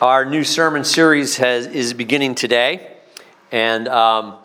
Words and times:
Our 0.00 0.24
new 0.24 0.44
sermon 0.44 0.84
series 0.84 1.36
has, 1.36 1.66
is 1.66 1.92
beginning 1.92 2.34
today, 2.34 2.96
and 3.52 3.86
um, 3.86 4.38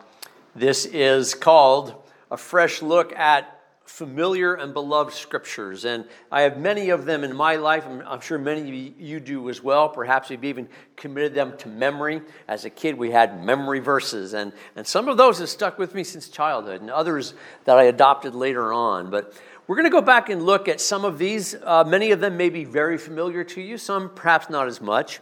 this 0.54 0.86
is 0.86 1.34
called 1.34 1.96
A 2.30 2.36
Fresh 2.36 2.82
Look 2.82 3.14
at 3.14 3.62
Familiar 3.86 4.56
and 4.56 4.74
Beloved 4.74 5.14
Scriptures. 5.14 5.86
And 5.86 6.10
I 6.30 6.42
have 6.42 6.58
many 6.58 6.90
of 6.90 7.06
them 7.06 7.24
in 7.24 7.34
my 7.34 7.56
life, 7.56 7.86
and 7.86 8.04
I'm 8.04 8.20
sure 8.20 8.38
many 8.38 8.62
of 8.64 9.00
you 9.00 9.22
do 9.22 9.50
as 9.50 9.64
well. 9.64 9.88
Perhaps 9.88 10.30
you've 10.30 10.44
even 10.44 10.68
committed 10.98 11.34
them 11.34 11.56
to 11.60 11.70
memory. 11.70 12.22
As 12.50 12.66
a 12.66 12.70
kid, 12.70 12.98
we 12.98 13.12
had 13.12 13.42
memory 13.42 13.80
verses, 13.80 14.34
and, 14.34 14.52
and 14.76 14.86
some 14.86 15.08
of 15.08 15.16
those 15.16 15.40
have 15.40 15.48
stuck 15.48 15.80
with 15.80 15.96
me 15.96 16.04
since 16.04 16.28
childhood, 16.28 16.82
and 16.82 16.90
others 16.90 17.34
that 17.64 17.78
I 17.78 17.84
adopted 17.84 18.36
later 18.36 18.74
on. 18.74 19.10
But 19.10 19.34
we're 19.68 19.78
going 19.78 19.86
to 19.86 19.90
go 19.90 20.02
back 20.02 20.28
and 20.28 20.44
look 20.44 20.68
at 20.68 20.82
some 20.82 21.06
of 21.06 21.18
these. 21.18 21.56
Uh, 21.64 21.86
many 21.86 22.12
of 22.12 22.20
them 22.20 22.36
may 22.36 22.50
be 22.50 22.66
very 22.66 22.98
familiar 22.98 23.46
to 23.46 23.62
you, 23.62 23.78
some 23.78 24.10
perhaps 24.10 24.50
not 24.50 24.68
as 24.68 24.82
much. 24.82 25.22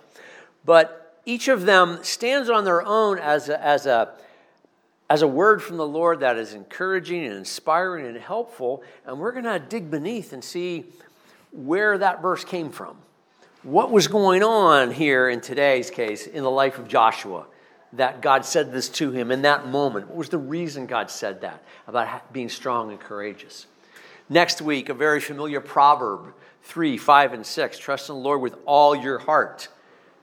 But 0.65 1.19
each 1.25 1.47
of 1.47 1.65
them 1.65 1.99
stands 2.03 2.49
on 2.49 2.65
their 2.65 2.85
own 2.85 3.19
as 3.19 3.49
a, 3.49 3.63
as 3.63 3.85
a, 3.85 4.13
as 5.09 5.21
a 5.21 5.27
word 5.27 5.61
from 5.61 5.77
the 5.77 5.87
Lord 5.87 6.21
that 6.21 6.37
is 6.37 6.53
encouraging 6.53 7.25
and 7.25 7.35
inspiring 7.35 8.05
and 8.05 8.17
helpful. 8.17 8.83
And 9.05 9.19
we're 9.19 9.31
going 9.31 9.45
to 9.45 9.59
dig 9.59 9.89
beneath 9.89 10.33
and 10.33 10.43
see 10.43 10.85
where 11.51 11.97
that 11.97 12.21
verse 12.21 12.43
came 12.43 12.69
from. 12.69 12.97
What 13.63 13.91
was 13.91 14.07
going 14.07 14.43
on 14.43 14.91
here 14.91 15.29
in 15.29 15.39
today's 15.39 15.89
case 15.89 16.27
in 16.27 16.43
the 16.43 16.51
life 16.51 16.77
of 16.77 16.87
Joshua 16.87 17.45
that 17.93 18.21
God 18.21 18.43
said 18.43 18.73
this 18.73 18.89
to 18.89 19.11
him 19.11 19.31
in 19.31 19.43
that 19.43 19.67
moment? 19.67 20.07
What 20.07 20.17
was 20.17 20.29
the 20.29 20.37
reason 20.37 20.85
God 20.85 21.09
said 21.09 21.41
that 21.41 21.63
about 21.87 22.33
being 22.33 22.49
strong 22.49 22.91
and 22.91 22.99
courageous? 22.99 23.67
Next 24.29 24.61
week, 24.61 24.89
a 24.89 24.93
very 24.93 25.21
familiar 25.21 25.61
proverb 25.61 26.33
3, 26.63 26.97
5, 26.97 27.33
and 27.33 27.45
6. 27.45 27.77
Trust 27.77 28.09
in 28.09 28.15
the 28.15 28.21
Lord 28.21 28.41
with 28.41 28.55
all 28.65 28.95
your 28.95 29.19
heart 29.19 29.69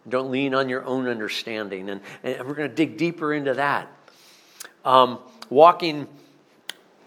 don't 0.09 0.30
lean 0.30 0.54
on 0.54 0.68
your 0.68 0.84
own 0.84 1.06
understanding. 1.09 1.90
And, 1.90 2.00
and 2.22 2.46
we're 2.46 2.54
going 2.54 2.69
to 2.69 2.75
dig 2.75 2.97
deeper 2.97 3.33
into 3.33 3.55
that. 3.55 3.91
Um, 4.84 5.19
walking, 5.50 6.08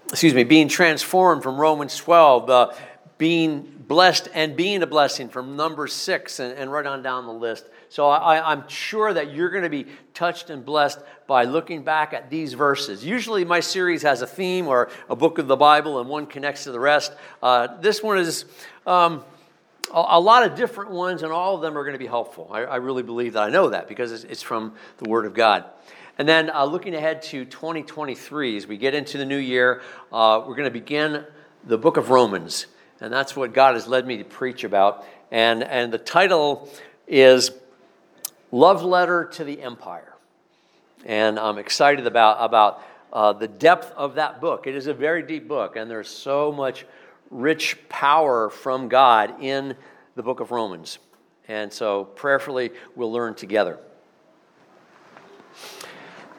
excuse 0.09 0.33
me, 0.33 0.43
being 0.43 0.67
transformed 0.67 1.43
from 1.43 1.57
Romans 1.57 1.95
12, 1.97 2.49
uh, 2.49 2.73
being 3.17 3.73
blessed 3.87 4.29
and 4.33 4.55
being 4.55 4.83
a 4.83 4.87
blessing 4.87 5.29
from 5.29 5.55
number 5.55 5.87
six, 5.87 6.39
and, 6.39 6.57
and 6.57 6.71
right 6.71 6.85
on 6.85 7.01
down 7.01 7.25
the 7.25 7.33
list. 7.33 7.65
So 7.89 8.07
I, 8.07 8.51
I'm 8.51 8.67
sure 8.67 9.13
that 9.13 9.33
you're 9.33 9.49
going 9.49 9.63
to 9.63 9.69
be 9.69 9.85
touched 10.13 10.49
and 10.49 10.65
blessed 10.65 10.99
by 11.27 11.43
looking 11.43 11.83
back 11.83 12.13
at 12.13 12.29
these 12.29 12.53
verses. 12.53 13.05
Usually, 13.05 13.45
my 13.45 13.59
series 13.59 14.01
has 14.01 14.21
a 14.21 14.27
theme 14.27 14.67
or 14.67 14.89
a 15.09 15.15
book 15.15 15.37
of 15.37 15.47
the 15.47 15.55
Bible, 15.55 15.99
and 15.99 16.09
one 16.09 16.25
connects 16.25 16.63
to 16.63 16.71
the 16.71 16.79
rest. 16.79 17.13
Uh, 17.41 17.79
this 17.81 18.01
one 18.01 18.17
is 18.17 18.45
um, 18.87 19.23
a 19.91 20.19
lot 20.19 20.43
of 20.43 20.55
different 20.55 20.91
ones, 20.91 21.23
and 21.23 21.31
all 21.31 21.55
of 21.55 21.61
them 21.61 21.77
are 21.77 21.83
going 21.83 21.93
to 21.93 21.99
be 21.99 22.07
helpful. 22.07 22.49
I, 22.51 22.61
I 22.61 22.75
really 22.77 23.03
believe 23.03 23.33
that. 23.33 23.43
I 23.43 23.49
know 23.49 23.69
that 23.69 23.87
because 23.87 24.11
it's, 24.11 24.23
it's 24.23 24.41
from 24.41 24.73
the 24.97 25.09
Word 25.09 25.25
of 25.25 25.33
God. 25.33 25.65
And 26.17 26.27
then 26.27 26.49
uh, 26.49 26.65
looking 26.65 26.93
ahead 26.93 27.23
to 27.23 27.43
2023, 27.45 28.57
as 28.57 28.67
we 28.67 28.77
get 28.77 28.93
into 28.93 29.17
the 29.17 29.25
new 29.25 29.37
year, 29.37 29.81
uh, 30.11 30.43
we're 30.45 30.55
going 30.55 30.65
to 30.65 30.71
begin 30.71 31.25
the 31.63 31.77
book 31.77 31.97
of 31.97 32.09
Romans. 32.09 32.67
And 33.01 33.11
that's 33.11 33.35
what 33.35 33.53
God 33.53 33.73
has 33.73 33.87
led 33.87 34.05
me 34.05 34.17
to 34.17 34.23
preach 34.23 34.63
about. 34.63 35.05
And, 35.31 35.63
and 35.63 35.91
the 35.91 35.97
title 35.97 36.69
is 37.07 37.51
Love 38.51 38.83
Letter 38.83 39.25
to 39.33 39.43
the 39.43 39.61
Empire. 39.61 40.13
And 41.05 41.39
I'm 41.39 41.57
excited 41.57 42.05
about, 42.05 42.37
about 42.39 42.81
uh, 43.11 43.33
the 43.33 43.47
depth 43.47 43.91
of 43.95 44.15
that 44.15 44.39
book. 44.39 44.67
It 44.67 44.75
is 44.75 44.87
a 44.87 44.93
very 44.93 45.23
deep 45.23 45.47
book, 45.47 45.75
and 45.75 45.89
there's 45.89 46.09
so 46.09 46.51
much 46.51 46.85
rich 47.33 47.77
power 47.89 48.49
from 48.49 48.87
God 48.87 49.41
in 49.41 49.75
the 50.15 50.23
book 50.23 50.39
of 50.39 50.51
Romans. 50.51 50.99
And 51.47 51.73
so, 51.73 52.05
prayerfully, 52.05 52.71
we'll 52.95 53.11
learn 53.11 53.35
together. 53.35 53.79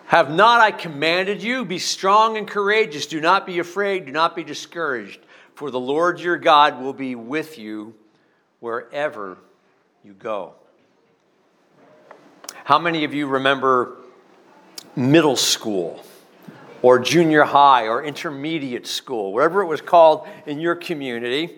Have 0.07 0.31
not 0.31 0.61
I 0.61 0.71
commanded 0.71 1.43
you? 1.43 1.65
Be 1.65 1.79
strong 1.79 2.37
and 2.37 2.47
courageous. 2.47 3.07
Do 3.07 3.21
not 3.21 3.47
be 3.47 3.59
afraid. 3.59 4.07
Do 4.07 4.13
not 4.13 4.37
be 4.37 4.45
discouraged. 4.45 5.21
For 5.55 5.71
the 5.71 5.81
Lord 5.81 6.21
your 6.21 6.37
God 6.37 6.81
will 6.81 6.93
be 6.93 7.15
with 7.15 7.59
you 7.59 7.95
wherever 8.61 9.39
you 10.03 10.13
go. 10.13 10.55
How 12.65 12.79
many 12.79 13.05
of 13.05 13.13
you 13.13 13.27
remember 13.27 13.97
middle 14.97 15.37
school? 15.37 16.05
Or 16.85 16.99
junior 16.99 17.45
high 17.45 17.89
or 17.89 18.05
intermediate 18.05 18.87
school, 18.87 19.33
whatever 19.33 19.63
it 19.63 19.67
was 19.67 19.81
called 19.81 20.29
in 20.45 20.61
your 20.61 20.75
community. 20.75 21.49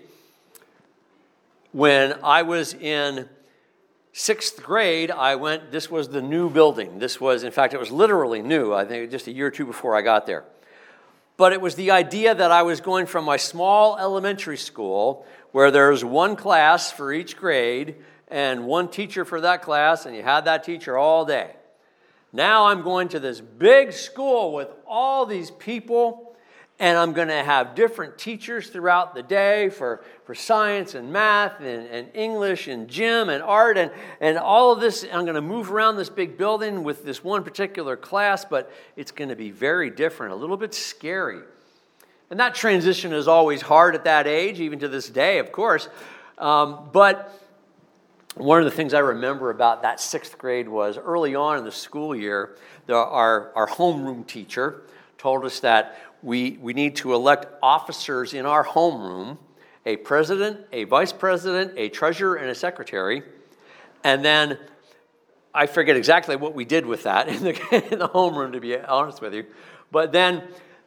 When 1.73 2.15
I 2.23 2.43
was 2.43 2.75
in 2.75 3.29
sixth 4.13 4.63
grade, 4.63 5.11
I 5.11 5.35
went, 5.35 5.73
this 5.73 5.91
was 5.91 6.11
the 6.11 6.23
new 6.23 6.49
building. 6.49 7.01
This 7.01 7.21
was, 7.21 7.43
in 7.43 7.51
fact, 7.51 7.75
it 7.75 7.81
was 7.81 7.91
literally 7.91 8.41
new, 8.41 8.73
I 8.73 8.85
think 8.85 9.11
just 9.11 9.27
a 9.27 9.33
year 9.33 9.49
or 9.49 9.51
two 9.51 9.67
before 9.67 9.97
I 9.97 10.03
got 10.03 10.27
there. 10.27 10.45
But 11.37 11.53
it 11.53 11.61
was 11.61 11.75
the 11.75 11.91
idea 11.91 12.33
that 12.33 12.53
I 12.53 12.63
was 12.63 12.81
going 12.81 13.07
from 13.07 13.25
my 13.25 13.37
small 13.37 13.99
elementary 13.99 14.57
school 14.57 15.27
where 15.51 15.73
there's 15.73 16.05
one 16.05 16.37
class 16.37 16.93
for 16.93 17.13
each 17.13 17.37
grade 17.37 17.97
and 18.29 18.65
one 18.65 18.87
teacher 18.87 19.25
for 19.25 19.41
that 19.41 19.61
class, 19.61 20.07
and 20.07 20.15
you 20.15 20.23
had 20.23 20.45
that 20.45 20.63
teacher 20.63 20.97
all 20.97 21.25
day. 21.25 21.57
Now 22.37 22.67
I'm 22.67 22.83
going 22.83 23.09
to 23.09 23.19
this 23.19 23.41
big 23.41 23.95
school 23.95 24.53
with 24.53 24.69
all 24.87 25.25
these 25.25 25.51
people, 25.51 26.37
and 26.79 26.99
I'm 26.99 27.15
going 27.15 27.29
to 27.29 27.43
have 27.43 27.75
different 27.75 28.19
teachers 28.19 28.69
throughout 28.69 29.15
the 29.15 29.23
day 29.23 29.71
for, 29.71 30.05
for 30.25 30.35
science 30.35 30.95
and 30.95 31.11
math 31.11 31.61
and, 31.61 31.87
and 31.87 32.11
English 32.13 32.69
and 32.69 32.89
gym 32.89 33.31
and 33.31 33.43
art 33.43 33.79
and, 33.79 33.91
and 34.21 34.37
all 34.37 34.71
of 34.71 34.81
this. 34.81 35.03
I'm 35.11 35.25
going 35.25 35.37
to 35.37 35.41
move 35.41 35.73
around 35.73 35.97
this 35.97 36.11
big 36.11 36.37
building 36.37 36.85
with 36.85 37.07
this 37.07 37.25
one 37.25 37.43
particular 37.43 37.97
class, 37.97 38.45
but 38.45 38.71
it's 38.97 39.13
going 39.13 39.31
to 39.31 39.37
be 39.37 39.51
very 39.51 39.89
different, 39.89 40.35
a 40.35 40.37
little 40.37 40.59
bit 40.59 40.75
scary. 40.75 41.41
And 42.29 42.39
that 42.39 42.55
transition 42.55 43.15
is 43.15 43.29
always 43.29 43.63
hard 43.63 43.95
at 43.95 44.05
that 44.05 44.27
age, 44.27 44.61
even 44.61 44.79
to 44.81 44.89
this 44.89 45.09
day, 45.09 45.39
of 45.39 45.53
course. 45.53 45.89
Um, 46.37 46.91
but 46.93 47.33
one 48.37 48.59
of 48.59 48.67
the 48.67 48.71
things 48.71 48.93
I 48.93 48.99
remember 48.99 49.49
about 49.49 49.81
that 49.83 49.99
sixth 49.99 50.37
grade 50.37 50.69
was 50.69 50.99
early 50.99 51.35
on 51.35 51.57
in 51.57 51.65
the 51.65 51.73
school 51.73 52.15
year, 52.15 52.57
the, 52.85 52.95
our, 52.95 53.51
our 53.55 53.67
homeroom 53.67 54.27
teacher 54.27 54.83
told 55.17 55.47
us 55.47 55.61
that 55.61 55.99
we, 56.23 56.59
we 56.61 56.75
need 56.75 56.97
to 56.97 57.15
elect 57.15 57.47
officers 57.63 58.35
in 58.35 58.45
our 58.45 58.65
homeroom 58.65 59.39
a 59.87 59.97
president, 59.97 60.61
a 60.73 60.85
vice 60.85 61.13
president, 61.13 61.73
a 61.77 61.89
treasurer, 61.89 62.35
and 62.35 62.51
a 62.51 62.55
secretary. 62.55 63.23
And 64.05 64.25
then 64.25 64.59
I 65.55 65.67
forget 65.67 65.97
exactly 65.97 66.37
what 66.37 66.55
we 66.55 66.65
did 66.67 66.85
with 66.85 67.05
that 67.05 67.29
in 67.31 67.43
the, 67.43 67.93
in 67.93 68.01
the 68.01 68.09
homeroom, 68.09 68.53
to 68.53 68.61
be 68.61 68.77
honest 68.77 69.23
with 69.23 69.33
you. 69.33 69.47
But 69.91 70.13
then 70.13 70.43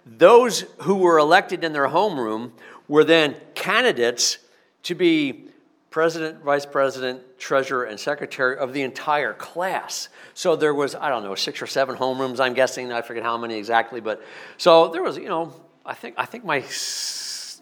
those 0.06 0.66
who 0.81 0.96
were 0.96 1.18
elected 1.18 1.64
in 1.64 1.74
their 1.74 1.88
homeroom 1.88 2.52
were 2.88 3.04
then 3.04 3.38
candidates 3.56 4.38
to 4.84 4.94
be 4.94 5.49
president, 5.89 6.44
vice 6.44 6.66
president, 6.66 7.22
treasurer, 7.39 7.85
and 7.85 8.00
secretary 8.00 8.57
of 8.57 8.73
the 8.73 8.81
entire 8.83 9.33
class. 9.33 10.09
So 10.33 10.55
there 10.55 10.73
was, 10.73 10.95
I 10.95 11.09
don't 11.09 11.23
know, 11.23 11.35
six 11.35 11.61
or 11.61 11.67
seven 11.67 11.95
homerooms, 11.95 12.39
I'm 12.39 12.53
guessing. 12.53 12.91
I 12.91 13.01
forget 13.01 13.23
how 13.23 13.38
many 13.38 13.55
exactly, 13.55 14.00
but 14.00 14.23
so 14.57 14.89
there 14.89 15.01
was, 15.01 15.17
you 15.17 15.29
know, 15.29 15.53
I 15.85 15.94
think, 15.94 16.16
I 16.17 16.25
think 16.25 16.45
my 16.45 16.63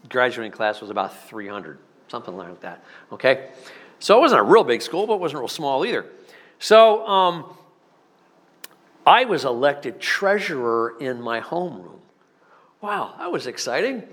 graduating 0.09 0.51
class 0.51 0.81
was 0.81 0.89
about 0.89 1.27
300, 1.27 1.79
something 2.09 2.35
like 2.35 2.59
that, 2.61 2.83
okay? 3.11 3.49
So 3.99 4.17
it 4.17 4.21
wasn't 4.21 4.41
a 4.41 4.44
real 4.44 4.63
big 4.63 4.81
school, 4.81 5.07
but 5.07 5.15
it 5.15 5.19
wasn't 5.19 5.39
real 5.39 5.47
small 5.47 5.85
either. 5.85 6.05
So 6.59 7.07
um, 7.07 7.57
I 9.05 9.25
was 9.25 9.45
elected 9.45 9.99
treasurer 10.01 10.95
in 10.99 11.21
my 11.21 11.39
homeroom. 11.39 11.99
Wow, 12.81 13.15
that 13.17 13.31
was 13.31 13.47
exciting. 13.47 14.03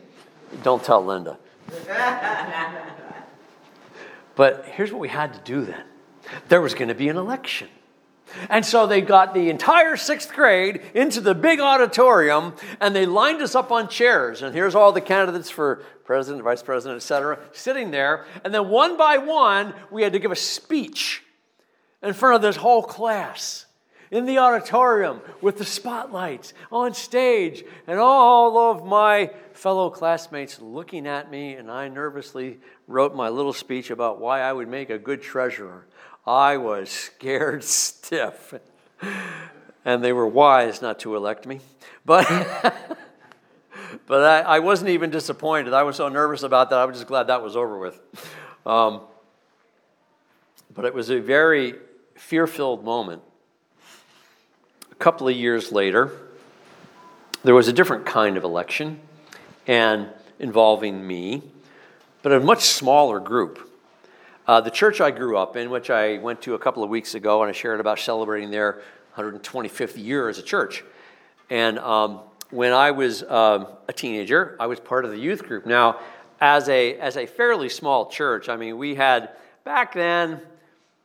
Don't 0.63 0.83
tell 0.83 1.05
Linda. 1.05 1.37
But 4.37 4.65
here's 4.67 4.93
what 4.93 5.01
we 5.01 5.09
had 5.09 5.35
to 5.35 5.41
do 5.41 5.65
then 5.65 5.83
there 6.49 6.61
was 6.61 6.75
going 6.75 6.89
to 6.89 6.95
be 6.95 7.09
an 7.09 7.17
election. 7.17 7.69
And 8.49 8.65
so 8.65 8.87
they 8.87 9.01
got 9.01 9.35
the 9.35 9.51
entire 9.51 9.97
sixth 9.97 10.33
grade 10.33 10.81
into 10.95 11.21
the 11.21 11.35
big 11.35 11.61
auditorium 11.61 12.55
and 12.81 12.97
they 12.97 13.05
lined 13.05 13.43
us 13.43 13.55
up 13.55 13.71
on 13.71 13.89
chairs. 13.89 14.43
And 14.43 14.55
here's 14.55 14.75
all 14.75 14.93
the 14.93 15.01
candidates 15.01 15.51
for 15.51 15.83
president, 16.05 16.43
vice 16.43 16.63
president, 16.63 16.97
et 16.97 17.05
cetera, 17.05 17.39
sitting 17.53 17.91
there. 17.91 18.25
And 18.43 18.53
then 18.53 18.69
one 18.69 18.97
by 18.97 19.19
one, 19.19 19.75
we 19.91 20.03
had 20.03 20.15
to 20.15 20.19
give 20.19 20.33
a 20.33 20.37
speech 20.37 21.23
in 22.03 22.13
front 22.13 22.37
of 22.37 22.43
this 22.43 22.57
whole 22.57 22.83
class 22.83 23.64
in 24.15 24.27
the 24.27 24.39
auditorium 24.39 25.21
with 25.41 25.59
the 25.59 25.65
spotlights 25.65 26.55
on 26.71 26.95
stage 26.95 27.65
and 27.89 27.99
all 27.99 28.71
of 28.71 28.87
my 28.87 29.29
fellow 29.53 29.91
classmates 29.91 30.61
looking 30.61 31.09
at 31.09 31.33
me, 31.33 31.55
and 31.55 31.69
I 31.69 31.89
nervously 31.89 32.61
wrote 32.87 33.17
my 33.17 33.29
little 33.29 33.53
speech 33.53 33.91
about 33.91 34.21
why 34.21 34.41
I 34.41 34.53
would 34.53 34.69
make 34.69 34.89
a 34.89 34.99
good 34.99 35.21
treasurer. 35.21 35.85
I 36.25 36.59
was 36.59 36.91
scared 36.91 37.65
stiff, 37.65 38.55
and 39.85 40.05
they 40.05 40.13
were 40.13 40.29
wise 40.29 40.81
not 40.81 41.01
to 41.01 41.17
elect 41.17 41.45
me. 41.45 41.59
But, 42.05 42.29
but 44.07 44.23
I, 44.23 44.41
I, 44.43 44.59
wasn't 44.61 44.91
even 44.91 45.11
disappointed. 45.11 45.73
I 45.73 45.83
was 45.83 45.97
so 45.97 46.09
nervous 46.09 46.45
about 46.45 46.71
that, 46.71 46.79
I 46.79 46.85
was 46.85 46.99
just 46.99 47.09
glad 47.09 47.25
that 47.25 47.43
was 47.43 47.57
over 47.57 47.77
with. 47.79 48.01
Um, 48.65 49.01
but 50.73 50.85
it 50.85 50.95
was 50.95 51.11
a 51.11 51.19
very 51.19 51.75
fear 52.15 52.47
filled 52.47 52.85
moment. 52.85 53.21
A 54.95 54.97
couple 54.97 55.29
of 55.29 55.35
years 55.35 55.73
later, 55.73 56.13
there 57.43 57.55
was 57.55 57.67
a 57.67 57.73
different 57.73 58.07
kind 58.07 58.37
of 58.37 58.45
election 58.45 59.01
and 59.67 60.09
involving 60.39 61.05
me, 61.05 61.43
but 62.23 62.33
a 62.33 62.39
much 62.39 62.63
smaller 62.63 63.19
group. 63.19 63.71
Uh, 64.47 64.61
the 64.61 64.71
church 64.71 65.01
I 65.01 65.11
grew 65.11 65.37
up 65.37 65.57
in, 65.57 65.69
which 65.69 65.91
I 65.91 66.19
went 66.19 66.43
to 66.43 66.55
a 66.55 66.59
couple 66.59 66.85
of 66.85 66.91
weeks 66.91 67.17
ago, 67.17 67.43
and 67.43 67.49
I 67.49 67.53
shared 67.53 67.81
about 67.81 67.99
celebrating 67.99 68.53
their 68.53 68.83
125th 69.17 70.03
year 70.03 70.29
as 70.29 70.39
a 70.39 70.43
church. 70.43 70.85
And 71.51 71.81
um, 71.81 72.21
when 72.51 72.73
I 72.73 72.93
was 72.93 73.25
um, 73.25 73.67
a 73.89 73.93
teenager, 73.93 74.57
I 74.61 74.69
was 74.69 74.79
part 74.79 75.05
of 75.05 75.11
the 75.11 75.19
youth 75.19 75.43
group. 75.43 75.67
Now, 75.67 75.99
as 76.41 76.69
a, 76.69 76.97
as 76.99 77.17
a 77.17 77.27
fairly 77.27 77.69
small 77.69 78.07
church, 78.07 78.49
I 78.49 78.57
mean, 78.57 78.79
we 78.79 78.95
had 78.95 79.31
back 79.65 79.93
then, 79.93 80.41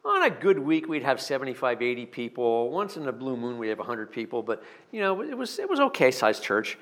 on 0.05 0.23
a 0.23 0.29
good 0.29 0.59
week, 0.59 0.87
we'd 0.87 1.03
have 1.03 1.21
75, 1.21 1.81
80 1.81 2.05
people. 2.05 2.69
Once 2.69 2.97
in 2.97 3.07
a 3.07 3.11
blue 3.11 3.37
moon, 3.37 3.57
we'd 3.57 3.69
have 3.69 3.79
100 3.79 4.11
people. 4.11 4.41
But, 4.41 4.63
you 4.91 5.01
know, 5.01 5.21
it 5.21 5.37
was, 5.37 5.59
it 5.59 5.69
was 5.69 5.79
okay 5.79 6.11
sized 6.11 6.43
church. 6.43 6.77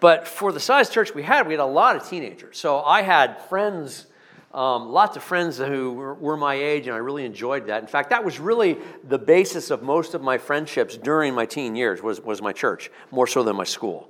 But 0.00 0.28
for 0.28 0.52
the 0.52 0.60
size 0.60 0.90
church 0.90 1.14
we 1.14 1.22
had, 1.22 1.46
we 1.46 1.54
had 1.54 1.60
a 1.60 1.64
lot 1.64 1.96
of 1.96 2.08
teenagers. 2.08 2.58
So 2.58 2.80
I 2.80 3.02
had 3.02 3.40
friends 3.42 4.06
um, 4.52 4.88
lots 4.88 5.16
of 5.16 5.22
friends 5.22 5.58
who 5.58 5.92
were, 5.92 6.14
were, 6.14 6.36
my 6.36 6.54
age, 6.54 6.86
and 6.86 6.94
I 6.94 6.98
really 6.98 7.26
enjoyed 7.26 7.66
that. 7.66 7.82
In 7.82 7.86
fact, 7.86 8.10
that 8.10 8.24
was 8.24 8.40
really 8.40 8.78
the 9.04 9.18
basis 9.18 9.70
of 9.70 9.82
most 9.82 10.14
of 10.14 10.22
my 10.22 10.38
friendships 10.38 10.96
during 10.96 11.34
my 11.34 11.44
teen 11.44 11.76
years 11.76 12.02
was, 12.02 12.20
was 12.20 12.40
my 12.40 12.52
church, 12.52 12.90
more 13.10 13.26
so 13.26 13.42
than 13.42 13.56
my 13.56 13.64
school. 13.64 14.08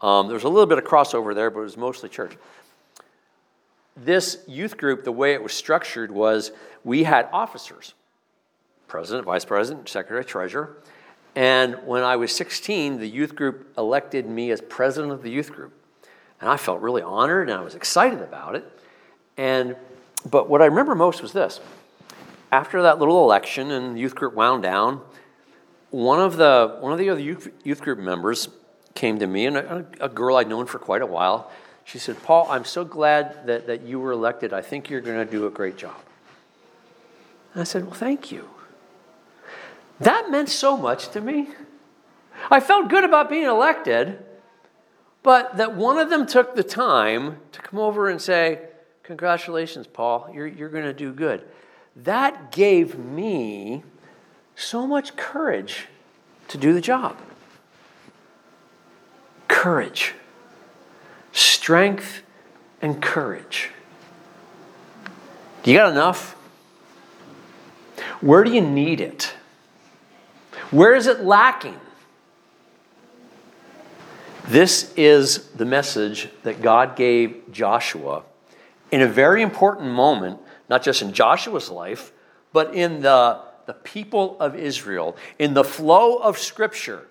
Um, 0.00 0.28
there 0.28 0.34
was 0.34 0.44
a 0.44 0.48
little 0.48 0.66
bit 0.66 0.78
of 0.78 0.84
crossover 0.84 1.34
there, 1.34 1.50
but 1.50 1.60
it 1.60 1.64
was 1.64 1.76
mostly 1.76 2.08
church. 2.08 2.38
This 3.98 4.42
youth 4.46 4.78
group, 4.78 5.04
the 5.04 5.12
way 5.12 5.34
it 5.34 5.42
was 5.42 5.52
structured 5.52 6.10
was 6.10 6.52
we 6.86 7.02
had 7.02 7.28
officers, 7.32 7.94
president, 8.86 9.26
vice 9.26 9.44
president, 9.44 9.88
secretary, 9.88 10.24
treasurer. 10.24 10.76
And 11.34 11.84
when 11.84 12.04
I 12.04 12.14
was 12.14 12.32
16, 12.34 13.00
the 13.00 13.08
youth 13.08 13.34
group 13.34 13.72
elected 13.76 14.24
me 14.24 14.52
as 14.52 14.60
president 14.60 15.12
of 15.12 15.22
the 15.22 15.28
youth 15.28 15.50
group. 15.50 15.72
And 16.40 16.48
I 16.48 16.56
felt 16.56 16.80
really 16.80 17.02
honored 17.02 17.50
and 17.50 17.58
I 17.58 17.64
was 17.64 17.74
excited 17.74 18.20
about 18.20 18.54
it. 18.54 18.64
And, 19.36 19.74
but 20.30 20.48
what 20.48 20.62
I 20.62 20.66
remember 20.66 20.94
most 20.94 21.22
was 21.22 21.32
this. 21.32 21.60
After 22.52 22.80
that 22.82 23.00
little 23.00 23.24
election 23.24 23.72
and 23.72 23.96
the 23.96 24.00
youth 24.00 24.14
group 24.14 24.34
wound 24.34 24.62
down, 24.62 25.00
one 25.90 26.20
of 26.20 26.36
the, 26.36 26.76
one 26.78 26.92
of 26.92 26.98
the 26.98 27.10
other 27.10 27.20
youth, 27.20 27.52
youth 27.64 27.80
group 27.80 27.98
members 27.98 28.48
came 28.94 29.18
to 29.18 29.26
me, 29.26 29.46
and 29.46 29.56
a, 29.56 29.86
a 30.00 30.08
girl 30.08 30.36
I'd 30.36 30.48
known 30.48 30.66
for 30.66 30.78
quite 30.78 31.02
a 31.02 31.06
while. 31.06 31.50
She 31.84 31.98
said, 31.98 32.22
Paul, 32.22 32.46
I'm 32.48 32.64
so 32.64 32.84
glad 32.84 33.48
that, 33.48 33.66
that 33.66 33.82
you 33.82 33.98
were 33.98 34.12
elected. 34.12 34.52
I 34.52 34.62
think 34.62 34.88
you're 34.88 35.00
going 35.00 35.18
to 35.18 35.30
do 35.30 35.48
a 35.48 35.50
great 35.50 35.76
job. 35.76 35.96
And 37.56 37.62
I 37.62 37.64
said, 37.64 37.86
Well, 37.86 37.94
thank 37.94 38.30
you. 38.30 38.50
That 39.98 40.30
meant 40.30 40.50
so 40.50 40.76
much 40.76 41.08
to 41.12 41.22
me. 41.22 41.48
I 42.50 42.60
felt 42.60 42.90
good 42.90 43.02
about 43.02 43.30
being 43.30 43.46
elected, 43.46 44.22
but 45.22 45.56
that 45.56 45.74
one 45.74 45.96
of 45.96 46.10
them 46.10 46.26
took 46.26 46.54
the 46.54 46.62
time 46.62 47.38
to 47.52 47.62
come 47.62 47.78
over 47.78 48.10
and 48.10 48.20
say, 48.20 48.60
Congratulations, 49.04 49.86
Paul. 49.86 50.30
You're, 50.34 50.46
you're 50.46 50.68
going 50.68 50.84
to 50.84 50.92
do 50.92 51.14
good. 51.14 51.46
That 51.96 52.52
gave 52.52 52.98
me 52.98 53.82
so 54.54 54.86
much 54.86 55.16
courage 55.16 55.86
to 56.48 56.58
do 56.58 56.74
the 56.74 56.82
job. 56.82 57.16
Courage, 59.48 60.12
strength, 61.32 62.20
and 62.82 63.00
courage. 63.00 63.70
You 65.64 65.72
got 65.72 65.90
enough? 65.90 66.36
Where 68.20 68.44
do 68.44 68.52
you 68.52 68.60
need 68.60 69.00
it? 69.00 69.34
Where 70.70 70.94
is 70.94 71.06
it 71.06 71.20
lacking? 71.20 71.80
This 74.48 74.92
is 74.96 75.48
the 75.48 75.64
message 75.64 76.28
that 76.44 76.62
God 76.62 76.96
gave 76.96 77.50
Joshua 77.50 78.22
in 78.92 79.02
a 79.02 79.08
very 79.08 79.42
important 79.42 79.90
moment, 79.90 80.40
not 80.68 80.82
just 80.82 81.02
in 81.02 81.12
Joshua's 81.12 81.70
life, 81.70 82.12
but 82.52 82.74
in 82.74 83.02
the, 83.02 83.40
the 83.66 83.74
people 83.74 84.36
of 84.40 84.54
Israel. 84.54 85.16
In 85.38 85.54
the 85.54 85.64
flow 85.64 86.16
of 86.18 86.38
Scripture, 86.38 87.06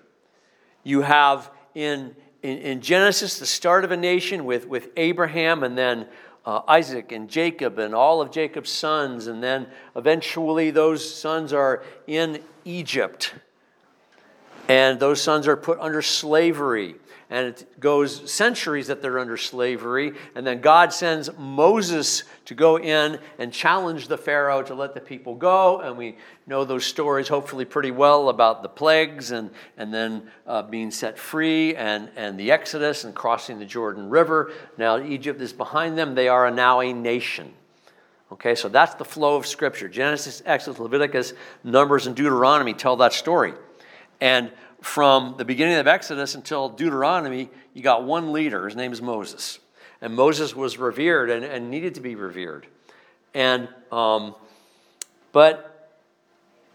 you 0.82 1.02
have 1.02 1.50
in, 1.74 2.16
in, 2.42 2.58
in 2.58 2.80
Genesis 2.80 3.38
the 3.38 3.46
start 3.46 3.84
of 3.84 3.90
a 3.90 3.96
nation 3.96 4.44
with, 4.44 4.66
with 4.66 4.88
Abraham 4.96 5.62
and 5.62 5.76
then 5.76 6.06
uh, 6.46 6.62
Isaac 6.68 7.10
and 7.10 7.28
Jacob 7.28 7.78
and 7.78 7.94
all 7.94 8.22
of 8.22 8.30
Jacob's 8.30 8.70
sons, 8.70 9.26
and 9.26 9.42
then 9.42 9.66
eventually 9.96 10.70
those 10.70 11.12
sons 11.12 11.52
are 11.52 11.82
in 12.06 12.40
Egypt. 12.64 13.34
And 14.68 14.98
those 14.98 15.20
sons 15.20 15.48
are 15.48 15.56
put 15.56 15.78
under 15.80 16.02
slavery 16.02 16.96
and 17.28 17.48
it 17.48 17.80
goes 17.80 18.30
centuries 18.30 18.86
that 18.86 19.02
they're 19.02 19.18
under 19.18 19.36
slavery. 19.36 20.12
And 20.34 20.46
then 20.46 20.60
God 20.60 20.92
sends 20.92 21.28
Moses 21.36 22.22
to 22.44 22.54
go 22.54 22.78
in 22.78 23.18
and 23.38 23.52
challenge 23.52 24.06
the 24.06 24.16
Pharaoh 24.16 24.62
to 24.62 24.74
let 24.74 24.94
the 24.94 25.00
people 25.00 25.34
go. 25.34 25.80
And 25.80 25.96
we 25.96 26.16
know 26.46 26.64
those 26.64 26.84
stories 26.84 27.26
hopefully 27.26 27.64
pretty 27.64 27.90
well 27.90 28.28
about 28.28 28.62
the 28.62 28.68
plagues 28.68 29.32
and, 29.32 29.50
and 29.76 29.92
then 29.92 30.30
uh, 30.46 30.62
being 30.62 30.92
set 30.92 31.18
free 31.18 31.74
and, 31.74 32.10
and 32.14 32.38
the 32.38 32.52
Exodus 32.52 33.02
and 33.02 33.14
crossing 33.14 33.58
the 33.58 33.66
Jordan 33.66 34.08
River. 34.08 34.52
Now 34.78 34.98
Egypt 34.98 35.40
is 35.40 35.52
behind 35.52 35.98
them. 35.98 36.14
They 36.14 36.28
are 36.28 36.48
now 36.50 36.80
a 36.80 36.92
nation. 36.92 37.52
Okay, 38.32 38.54
so 38.54 38.68
that's 38.68 38.94
the 38.94 39.04
flow 39.04 39.36
of 39.36 39.46
Scripture. 39.46 39.88
Genesis, 39.88 40.42
Exodus, 40.46 40.80
Leviticus, 40.80 41.32
Numbers, 41.62 42.06
and 42.06 42.16
Deuteronomy 42.16 42.74
tell 42.74 42.96
that 42.96 43.12
story. 43.12 43.54
And 44.20 44.50
from 44.86 45.34
the 45.36 45.44
beginning 45.44 45.74
of 45.74 45.88
Exodus 45.88 46.36
until 46.36 46.68
Deuteronomy, 46.68 47.50
you 47.74 47.82
got 47.82 48.04
one 48.04 48.32
leader. 48.32 48.66
His 48.66 48.76
name 48.76 48.92
is 48.92 49.02
Moses. 49.02 49.58
And 50.00 50.14
Moses 50.14 50.54
was 50.54 50.78
revered 50.78 51.28
and, 51.28 51.44
and 51.44 51.70
needed 51.70 51.96
to 51.96 52.00
be 52.00 52.14
revered. 52.14 52.68
And, 53.34 53.68
um, 53.90 54.36
but 55.32 55.90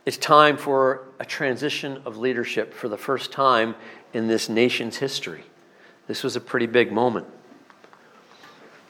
it's 0.06 0.18
time 0.18 0.58
for 0.58 1.08
a 1.20 1.26
transition 1.26 2.02
of 2.06 2.18
leadership 2.18 2.74
for 2.74 2.90
the 2.90 2.98
first 2.98 3.32
time 3.32 3.76
in 4.14 4.28
this 4.28 4.50
nation's 4.50 4.98
history. 4.98 5.46
This 6.08 6.22
was 6.22 6.36
a 6.36 6.42
pretty 6.42 6.68
big 6.68 6.92
moment. 6.92 7.28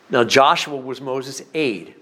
Now, 0.10 0.24
Joshua 0.24 0.76
was 0.76 1.00
Moses' 1.00 1.44
aide. 1.54 1.94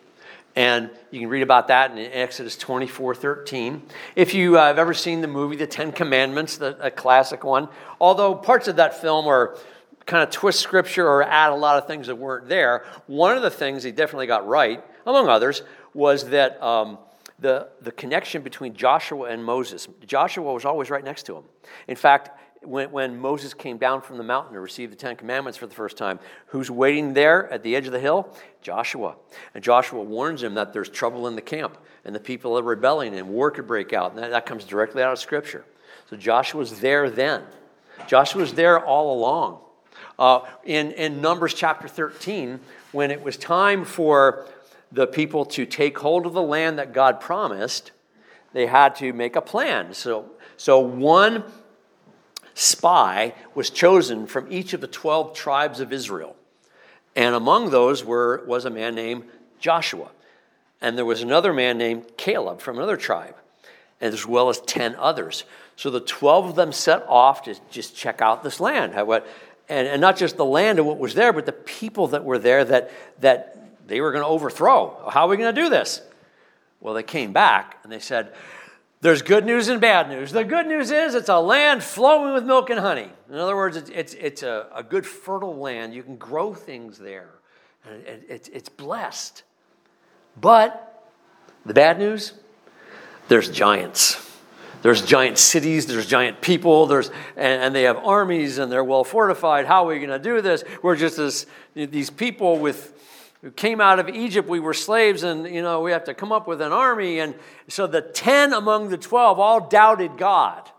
And 0.59 0.89
you 1.09 1.21
can 1.21 1.29
read 1.29 1.41
about 1.41 1.69
that 1.69 1.91
in 1.91 1.97
Exodus 1.97 2.57
24 2.57 3.15
13. 3.15 3.81
If 4.17 4.33
you 4.33 4.57
uh, 4.57 4.65
have 4.65 4.77
ever 4.77 4.93
seen 4.93 5.21
the 5.21 5.27
movie 5.29 5.55
The 5.55 5.65
Ten 5.65 5.93
Commandments, 5.93 6.57
the, 6.57 6.77
a 6.85 6.91
classic 6.91 7.45
one, 7.45 7.69
although 8.01 8.35
parts 8.35 8.67
of 8.67 8.75
that 8.75 8.99
film 8.99 9.25
are 9.25 9.57
kind 10.05 10.21
of 10.21 10.31
twist 10.31 10.59
scripture 10.59 11.07
or 11.07 11.23
add 11.23 11.53
a 11.53 11.55
lot 11.55 11.77
of 11.77 11.87
things 11.87 12.07
that 12.07 12.15
weren't 12.17 12.49
there, 12.49 12.83
one 13.07 13.37
of 13.37 13.41
the 13.41 13.49
things 13.49 13.83
he 13.83 13.93
definitely 13.93 14.27
got 14.27 14.45
right, 14.45 14.83
among 15.05 15.29
others, 15.29 15.61
was 15.93 16.27
that 16.27 16.61
um, 16.61 16.97
the, 17.39 17.69
the 17.79 17.93
connection 17.93 18.41
between 18.41 18.73
Joshua 18.73 19.29
and 19.29 19.41
Moses. 19.41 19.87
Joshua 20.07 20.51
was 20.51 20.65
always 20.65 20.89
right 20.89 21.05
next 21.05 21.23
to 21.27 21.37
him. 21.37 21.45
In 21.87 21.95
fact, 21.95 22.37
when, 22.61 22.91
when 22.91 23.19
Moses 23.19 23.53
came 23.53 23.77
down 23.77 24.01
from 24.01 24.17
the 24.17 24.23
mountain 24.23 24.53
to 24.53 24.59
receive 24.59 24.89
the 24.89 24.95
Ten 24.95 25.15
Commandments 25.15 25.57
for 25.57 25.67
the 25.67 25.75
first 25.75 25.97
time, 25.97 26.19
who's 26.47 26.69
waiting 26.69 27.13
there 27.13 27.51
at 27.51 27.63
the 27.63 27.75
edge 27.75 27.87
of 27.87 27.93
the 27.93 27.99
hill? 27.99 28.35
Joshua. 28.61 29.15
And 29.53 29.63
Joshua 29.63 30.01
warns 30.03 30.43
him 30.43 30.55
that 30.55 30.73
there's 30.73 30.89
trouble 30.89 31.27
in 31.27 31.35
the 31.35 31.41
camp 31.41 31.77
and 32.05 32.13
the 32.13 32.19
people 32.19 32.57
are 32.57 32.63
rebelling 32.63 33.15
and 33.15 33.29
war 33.29 33.51
could 33.51 33.67
break 33.67 33.93
out. 33.93 34.11
And 34.11 34.19
that, 34.19 34.31
that 34.31 34.45
comes 34.45 34.65
directly 34.65 35.03
out 35.03 35.13
of 35.13 35.19
Scripture. 35.19 35.65
So 36.09 36.17
Joshua's 36.17 36.79
there 36.79 37.09
then. 37.09 37.43
Joshua's 38.07 38.53
there 38.53 38.83
all 38.83 39.17
along. 39.17 39.59
Uh, 40.17 40.41
in, 40.65 40.91
in 40.91 41.21
Numbers 41.21 41.53
chapter 41.53 41.87
13, 41.87 42.59
when 42.91 43.11
it 43.11 43.21
was 43.21 43.37
time 43.37 43.85
for 43.85 44.45
the 44.91 45.07
people 45.07 45.45
to 45.45 45.65
take 45.65 45.97
hold 45.97 46.25
of 46.25 46.33
the 46.33 46.41
land 46.41 46.79
that 46.79 46.93
God 46.93 47.21
promised, 47.21 47.91
they 48.53 48.65
had 48.65 48.95
to 48.95 49.13
make 49.13 49.35
a 49.35 49.41
plan. 49.41 49.93
So, 49.93 50.31
so 50.57 50.79
one 50.79 51.43
spy 52.59 53.33
was 53.55 53.69
chosen 53.69 54.27
from 54.27 54.51
each 54.51 54.73
of 54.73 54.81
the 54.81 54.87
12 54.87 55.33
tribes 55.33 55.79
of 55.79 55.93
Israel. 55.93 56.35
And 57.15 57.33
among 57.33 57.69
those 57.69 58.03
were, 58.03 58.43
was 58.45 58.65
a 58.65 58.69
man 58.69 58.95
named 58.95 59.23
Joshua. 59.59 60.09
And 60.81 60.97
there 60.97 61.05
was 61.05 61.21
another 61.21 61.53
man 61.53 61.77
named 61.77 62.17
Caleb 62.17 62.59
from 62.59 62.77
another 62.77 62.97
tribe, 62.97 63.35
as 64.01 64.25
well 64.25 64.49
as 64.49 64.59
10 64.59 64.95
others. 64.95 65.45
So 65.77 65.89
the 65.89 66.01
12 66.01 66.49
of 66.49 66.55
them 66.55 66.73
set 66.73 67.05
off 67.07 67.43
to 67.43 67.55
just 67.69 67.95
check 67.95 68.21
out 68.21 68.43
this 68.43 68.59
land. 68.59 68.93
And, 68.93 69.23
and 69.69 70.01
not 70.01 70.17
just 70.17 70.35
the 70.35 70.45
land 70.45 70.79
and 70.79 70.87
what 70.87 70.97
was 70.97 71.13
there, 71.13 71.31
but 71.31 71.45
the 71.45 71.53
people 71.53 72.07
that 72.07 72.25
were 72.25 72.39
there 72.39 72.65
that, 72.65 72.91
that 73.21 73.57
they 73.87 74.01
were 74.01 74.11
going 74.11 74.23
to 74.23 74.29
overthrow. 74.29 75.09
How 75.09 75.25
are 75.25 75.29
we 75.29 75.37
going 75.37 75.53
to 75.53 75.61
do 75.61 75.69
this? 75.69 76.01
Well, 76.81 76.93
they 76.93 77.03
came 77.03 77.31
back 77.31 77.77
and 77.83 77.91
they 77.91 77.99
said, 77.99 78.33
there's 79.01 79.21
good 79.21 79.45
news 79.45 79.67
and 79.67 79.79
bad 79.79 80.09
news. 80.09 80.31
The 80.31 80.43
good 80.43 80.67
news 80.67 80.91
is 80.91 81.15
it's 81.15 81.29
a 81.29 81.39
land 81.39 81.83
flowing 81.83 82.33
with 82.33 82.43
milk 82.43 82.69
and 82.69 82.79
honey. 82.79 83.09
In 83.29 83.35
other 83.35 83.55
words, 83.55 83.77
it's, 83.77 83.89
it's, 83.89 84.13
it's 84.13 84.43
a, 84.43 84.67
a 84.75 84.83
good 84.83 85.05
fertile 85.05 85.57
land. 85.57 85.93
You 85.93 86.03
can 86.03 86.17
grow 86.17 86.53
things 86.53 86.97
there, 86.97 87.29
and 87.85 88.03
it, 88.05 88.25
it, 88.27 88.49
it's 88.51 88.69
blessed. 88.69 89.43
But 90.39 91.09
the 91.65 91.73
bad 91.73 91.99
news 91.99 92.33
there's 93.29 93.49
giants. 93.49 94.25
There's 94.81 95.05
giant 95.05 95.37
cities, 95.37 95.85
there's 95.85 96.07
giant 96.07 96.41
people, 96.41 96.85
there's, 96.85 97.09
and, 97.35 97.61
and 97.61 97.75
they 97.75 97.83
have 97.83 97.97
armies 97.97 98.57
and 98.57 98.71
they're 98.71 98.83
well 98.83 99.03
fortified. 99.03 99.65
How 99.65 99.83
are 99.83 99.87
we 99.87 99.97
going 99.97 100.09
to 100.09 100.19
do 100.19 100.41
this? 100.41 100.63
We're 100.81 100.95
just 100.95 101.17
this, 101.17 101.45
these 101.75 102.09
people 102.09 102.57
with, 102.57 102.93
who 103.41 103.51
came 103.51 103.79
out 103.79 103.99
of 103.99 104.09
Egypt, 104.09 104.49
we 104.49 104.59
were 104.59 104.73
slaves, 104.73 105.23
and 105.23 105.45
you 105.45 105.61
know, 105.61 105.81
we 105.81 105.91
have 105.91 106.03
to 106.05 106.13
come 106.13 106.31
up 106.31 106.47
with 106.47 106.61
an 106.61 106.73
army. 106.73 107.19
And 107.19 107.35
so 107.67 107.87
the 107.87 108.01
10 108.01 108.53
among 108.53 108.89
the 108.89 108.97
12 108.97 109.39
all 109.39 109.67
doubted 109.67 110.17
God. 110.17 110.69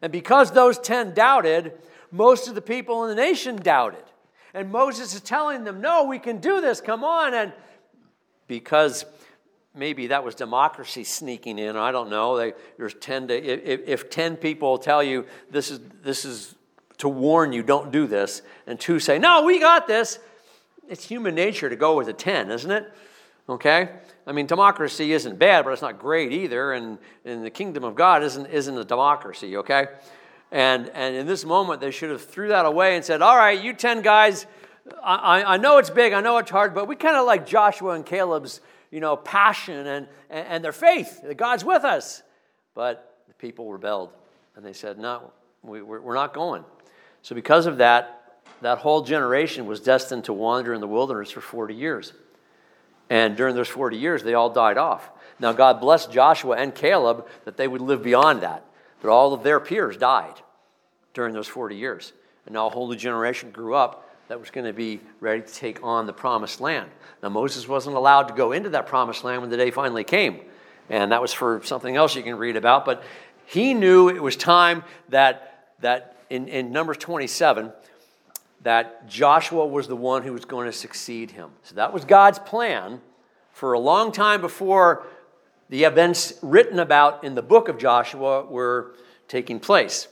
And 0.00 0.10
because 0.10 0.52
those 0.52 0.78
10 0.78 1.12
doubted, 1.12 1.72
most 2.10 2.48
of 2.48 2.54
the 2.54 2.62
people 2.62 3.04
in 3.04 3.10
the 3.14 3.22
nation 3.22 3.56
doubted. 3.56 4.02
And 4.54 4.72
Moses 4.72 5.14
is 5.14 5.20
telling 5.20 5.64
them, 5.64 5.80
No, 5.80 6.04
we 6.04 6.18
can 6.18 6.38
do 6.38 6.60
this, 6.60 6.80
come 6.80 7.04
on. 7.04 7.34
And 7.34 7.52
because 8.46 9.04
maybe 9.74 10.08
that 10.08 10.24
was 10.24 10.34
democracy 10.34 11.04
sneaking 11.04 11.58
in. 11.58 11.76
I 11.76 11.92
don't 11.92 12.10
know. 12.10 12.36
They, 12.36 12.54
there's 12.76 12.94
10 12.94 13.28
to, 13.28 13.34
if, 13.34 13.80
if 13.86 14.10
10 14.10 14.36
people 14.36 14.78
tell 14.78 15.02
you 15.02 15.26
this 15.50 15.70
is, 15.70 15.80
this 16.02 16.24
is 16.24 16.54
to 16.98 17.08
warn 17.08 17.52
you, 17.52 17.62
don't 17.62 17.90
do 17.90 18.06
this, 18.06 18.42
and 18.66 18.78
two 18.78 18.98
say, 18.98 19.18
no, 19.18 19.44
we 19.44 19.58
got 19.58 19.86
this, 19.86 20.18
it's 20.90 21.04
human 21.04 21.34
nature 21.34 21.70
to 21.70 21.76
go 21.76 21.96
with 21.96 22.08
a 22.08 22.12
10, 22.12 22.50
isn't 22.50 22.70
it? 22.70 22.92
Okay? 23.48 23.88
I 24.26 24.32
mean, 24.32 24.46
democracy 24.46 25.12
isn't 25.12 25.38
bad, 25.38 25.64
but 25.64 25.72
it's 25.72 25.82
not 25.82 25.98
great 25.98 26.32
either, 26.32 26.72
and, 26.72 26.98
and 27.24 27.44
the 27.44 27.50
kingdom 27.50 27.84
of 27.84 27.94
God 27.94 28.22
isn't, 28.22 28.46
isn't 28.46 28.76
a 28.76 28.84
democracy, 28.84 29.56
okay? 29.58 29.86
And, 30.52 30.90
and 30.90 31.16
in 31.16 31.26
this 31.26 31.44
moment, 31.44 31.80
they 31.80 31.90
should 31.90 32.10
have 32.10 32.24
threw 32.24 32.48
that 32.48 32.66
away 32.66 32.96
and 32.96 33.04
said, 33.04 33.22
all 33.22 33.36
right, 33.36 33.60
you 33.62 33.72
10 33.72 34.02
guys, 34.02 34.46
I, 35.02 35.42
I 35.44 35.56
know 35.56 35.78
it's 35.78 35.90
big, 35.90 36.12
I 36.12 36.20
know 36.20 36.38
it's 36.38 36.50
hard, 36.50 36.74
but 36.74 36.86
we 36.86 36.96
kind 36.96 37.16
of 37.16 37.26
like 37.26 37.46
Joshua 37.46 37.92
and 37.92 38.04
Caleb's 38.04 38.60
you 38.90 39.00
know, 39.00 39.16
passion 39.16 39.86
and, 39.86 40.08
and 40.28 40.64
their 40.64 40.72
faith 40.72 41.22
that 41.22 41.36
God's 41.36 41.64
with 41.64 41.84
us. 41.84 42.22
But 42.74 43.22
the 43.28 43.34
people 43.34 43.70
rebelled 43.72 44.10
and 44.56 44.64
they 44.64 44.72
said, 44.72 44.98
no, 44.98 45.32
we, 45.62 45.82
we're 45.82 46.14
not 46.14 46.34
going. 46.34 46.64
So, 47.22 47.34
because 47.34 47.66
of 47.66 47.78
that, 47.78 48.19
that 48.62 48.78
whole 48.78 49.02
generation 49.02 49.66
was 49.66 49.80
destined 49.80 50.24
to 50.24 50.32
wander 50.32 50.74
in 50.74 50.80
the 50.80 50.86
wilderness 50.86 51.30
for 51.30 51.40
40 51.40 51.74
years. 51.74 52.12
And 53.08 53.36
during 53.36 53.54
those 53.54 53.68
40 53.68 53.96
years, 53.96 54.22
they 54.22 54.34
all 54.34 54.50
died 54.50 54.78
off. 54.78 55.10
Now, 55.38 55.52
God 55.52 55.80
blessed 55.80 56.12
Joshua 56.12 56.56
and 56.56 56.74
Caleb 56.74 57.26
that 57.44 57.56
they 57.56 57.66
would 57.66 57.80
live 57.80 58.02
beyond 58.02 58.42
that. 58.42 58.64
But 59.00 59.10
all 59.10 59.32
of 59.32 59.42
their 59.42 59.58
peers 59.58 59.96
died 59.96 60.34
during 61.14 61.34
those 61.34 61.48
40 61.48 61.76
years. 61.76 62.12
And 62.46 62.54
now 62.54 62.66
a 62.66 62.70
whole 62.70 62.88
new 62.88 62.96
generation 62.96 63.50
grew 63.50 63.74
up 63.74 64.06
that 64.28 64.38
was 64.38 64.50
going 64.50 64.66
to 64.66 64.72
be 64.72 65.00
ready 65.18 65.42
to 65.42 65.52
take 65.52 65.82
on 65.82 66.06
the 66.06 66.12
promised 66.12 66.60
land. 66.60 66.88
Now, 67.22 67.30
Moses 67.30 67.66
wasn't 67.66 67.96
allowed 67.96 68.24
to 68.24 68.34
go 68.34 68.52
into 68.52 68.70
that 68.70 68.86
promised 68.86 69.24
land 69.24 69.40
when 69.40 69.50
the 69.50 69.56
day 69.56 69.70
finally 69.70 70.04
came. 70.04 70.40
And 70.88 71.10
that 71.12 71.20
was 71.20 71.32
for 71.32 71.62
something 71.64 71.96
else 71.96 72.14
you 72.14 72.22
can 72.22 72.36
read 72.36 72.56
about. 72.56 72.84
But 72.84 73.02
he 73.46 73.74
knew 73.74 74.08
it 74.08 74.22
was 74.22 74.36
time 74.36 74.84
that, 75.08 75.72
that 75.80 76.16
in, 76.30 76.46
in 76.46 76.70
Numbers 76.70 76.98
27, 76.98 77.72
that 78.62 79.08
Joshua 79.08 79.66
was 79.66 79.88
the 79.88 79.96
one 79.96 80.22
who 80.22 80.32
was 80.32 80.44
going 80.44 80.66
to 80.66 80.72
succeed 80.72 81.30
him. 81.30 81.50
So 81.62 81.76
that 81.76 81.92
was 81.92 82.04
God's 82.04 82.38
plan 82.38 83.00
for 83.52 83.72
a 83.72 83.78
long 83.78 84.12
time 84.12 84.40
before 84.40 85.06
the 85.70 85.84
events 85.84 86.34
written 86.42 86.78
about 86.78 87.24
in 87.24 87.34
the 87.34 87.42
book 87.42 87.68
of 87.68 87.78
Joshua 87.78 88.44
were 88.44 88.94
taking 89.28 89.60
place. 89.60 90.08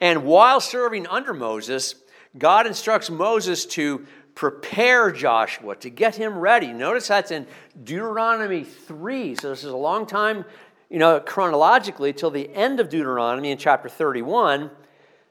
And 0.00 0.24
while 0.24 0.60
serving 0.60 1.06
under 1.06 1.32
Moses, 1.32 1.94
God 2.36 2.66
instructs 2.66 3.08
Moses 3.08 3.64
to 3.66 4.06
prepare 4.34 5.10
Joshua, 5.10 5.76
to 5.76 5.88
get 5.88 6.16
him 6.16 6.36
ready. 6.36 6.72
Notice 6.72 7.08
that's 7.08 7.30
in 7.30 7.46
Deuteronomy 7.82 8.64
3. 8.64 9.34
So 9.36 9.48
this 9.48 9.64
is 9.64 9.72
a 9.72 9.76
long 9.76 10.04
time, 10.04 10.44
you 10.90 10.98
know, 10.98 11.20
chronologically, 11.20 12.12
till 12.12 12.30
the 12.30 12.54
end 12.54 12.78
of 12.78 12.90
Deuteronomy 12.90 13.50
in 13.50 13.56
chapter 13.56 13.88
31. 13.88 14.70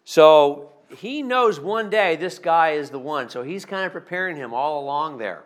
So 0.05 0.72
he 0.89 1.22
knows 1.22 1.60
one 1.60 1.89
day 1.89 2.15
this 2.15 2.39
guy 2.39 2.72
is 2.72 2.89
the 2.89 3.00
one. 3.00 3.30
So 3.30 3.44
he's 3.44 3.65
kind 3.65 3.86
of 3.86 3.92
preparing 3.92 4.36
him 4.36 4.54
all 4.54 4.84
along 4.84 5.18
there. 5.18 5.44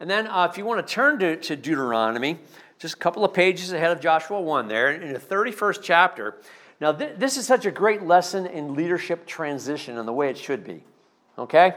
And 0.00 0.10
then 0.10 0.26
uh, 0.26 0.48
if 0.50 0.58
you 0.58 0.64
want 0.64 0.86
to 0.86 0.92
turn 0.92 1.18
to, 1.20 1.36
to 1.36 1.56
Deuteronomy, 1.56 2.38
just 2.78 2.94
a 2.94 2.98
couple 2.98 3.24
of 3.24 3.32
pages 3.32 3.72
ahead 3.72 3.92
of 3.92 4.00
Joshua 4.00 4.40
1 4.40 4.68
there, 4.68 4.90
in 4.90 5.12
the 5.12 5.18
31st 5.18 5.80
chapter. 5.82 6.36
Now, 6.80 6.92
th- 6.92 7.16
this 7.16 7.36
is 7.36 7.46
such 7.46 7.66
a 7.66 7.70
great 7.70 8.02
lesson 8.02 8.46
in 8.46 8.74
leadership 8.74 9.26
transition 9.26 9.96
and 9.96 10.06
the 10.06 10.12
way 10.12 10.28
it 10.28 10.36
should 10.36 10.64
be. 10.64 10.82
Okay? 11.38 11.74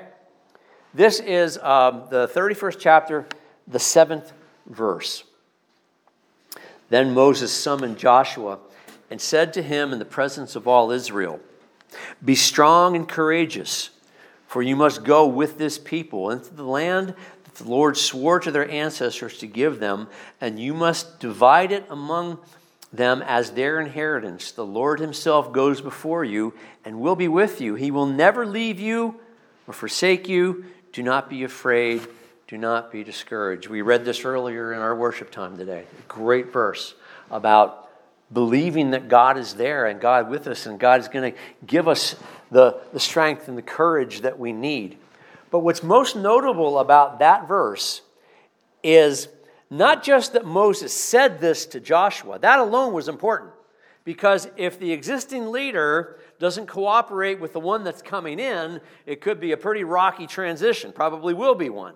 This 0.94 1.20
is 1.20 1.58
um, 1.60 2.06
the 2.10 2.28
31st 2.28 2.78
chapter, 2.80 3.28
the 3.68 3.80
seventh 3.80 4.34
verse. 4.66 5.24
Then 6.90 7.14
Moses 7.14 7.52
summoned 7.52 7.98
Joshua 7.98 8.60
and 9.10 9.22
said 9.22 9.54
to 9.54 9.62
him 9.62 9.94
in 9.94 10.00
the 10.00 10.06
presence 10.06 10.56
of 10.56 10.68
all 10.68 10.92
Israel, 10.92 11.40
Be 12.24 12.36
strong 12.36 12.96
and 12.96 13.08
courageous, 13.08 13.90
for 14.48 14.62
you 14.62 14.76
must 14.76 15.04
go 15.04 15.28
with 15.28 15.58
this 15.58 15.78
people 15.78 16.32
into 16.32 16.54
the 16.54 16.64
land 16.64 17.14
that 17.44 17.56
the 17.56 17.70
Lord 17.70 17.98
swore 17.98 18.40
to 18.40 18.52
their 18.52 18.70
ancestors 18.70 19.38
to 19.40 19.48
give 19.48 19.80
them, 19.80 20.08
and 20.42 20.60
you 20.60 20.74
must 20.74 21.20
divide 21.20 21.72
it 21.72 21.86
among 21.90 22.40
them 22.94 23.22
as 23.26 23.52
their 23.52 23.80
inheritance. 23.80 24.52
The 24.52 24.66
Lord 24.66 25.00
Himself 25.00 25.52
goes 25.52 25.82
before 25.82 26.24
you 26.24 26.54
and 26.86 27.00
will 27.00 27.16
be 27.16 27.28
with 27.28 27.60
you. 27.60 27.76
He 27.76 27.92
will 27.92 28.06
never 28.06 28.46
leave 28.46 28.80
you 28.80 29.20
or 29.68 29.74
forsake 29.74 30.30
you. 30.30 30.66
Do 30.94 31.04
not 31.04 31.30
be 31.30 31.44
afraid. 31.44 32.02
Do 32.48 32.58
not 32.58 32.92
be 32.92 33.04
discouraged. 33.04 33.68
We 33.68 33.82
read 33.82 34.06
this 34.06 34.24
earlier 34.24 34.74
in 34.74 34.80
our 34.80 34.96
worship 34.96 35.32
time 35.32 35.58
today. 35.58 35.86
Great 36.08 36.52
verse 36.54 36.96
about 37.30 37.87
believing 38.32 38.92
that 38.92 39.08
God 39.08 39.38
is 39.38 39.54
there 39.54 39.86
and 39.86 40.00
God 40.02 40.30
with 40.30 40.48
us, 40.48 40.66
and 40.66 40.80
God 40.80 41.00
is 41.00 41.08
going 41.08 41.32
to 41.32 41.38
give 41.66 41.88
us 41.88 42.16
the, 42.52 42.80
the 42.94 43.00
strength 43.00 43.48
and 43.48 43.58
the 43.58 43.62
courage 43.62 44.22
that 44.22 44.38
we 44.38 44.52
need. 44.52 44.98
But 45.50 45.60
what's 45.60 45.84
most 45.84 46.16
notable 46.16 46.80
about 46.80 47.20
that 47.20 47.48
verse 47.48 48.02
is 48.84 49.30
not 49.70 50.04
just 50.04 50.34
that 50.34 50.46
Moses 50.46 50.94
said 50.94 51.40
this 51.40 51.66
to 51.68 51.80
Joshua, 51.80 52.40
that 52.40 52.60
alone 52.60 52.94
was 52.94 53.08
important. 53.08 53.52
Because 54.04 54.48
if 54.56 54.80
the 54.80 54.94
existing 54.94 55.52
leader 55.52 56.18
doesn't 56.40 56.68
cooperate 56.68 57.42
with 57.42 57.52
the 57.52 57.60
one 57.60 57.84
that's 57.84 58.02
coming 58.02 58.40
in, 58.40 58.80
it 59.06 59.20
could 59.20 59.42
be 59.42 59.52
a 59.52 59.58
pretty 59.58 59.84
rocky 59.84 60.28
transition, 60.28 60.94
probably 60.94 61.34
will 61.34 61.56
be 61.56 61.70
one. 61.70 61.94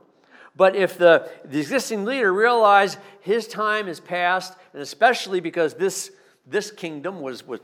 But 0.56 0.76
if 0.76 0.98
the, 0.98 1.30
the 1.46 1.60
existing 1.60 2.04
leader 2.04 2.34
realizes 2.34 2.98
his 3.22 3.48
time 3.48 3.88
is 3.88 4.02
past, 4.02 4.54
and 4.74 4.82
especially 4.82 5.40
because 5.40 5.76
this, 5.76 6.12
this 6.46 6.72
kingdom 6.72 7.22
was, 7.22 7.46
was 7.48 7.60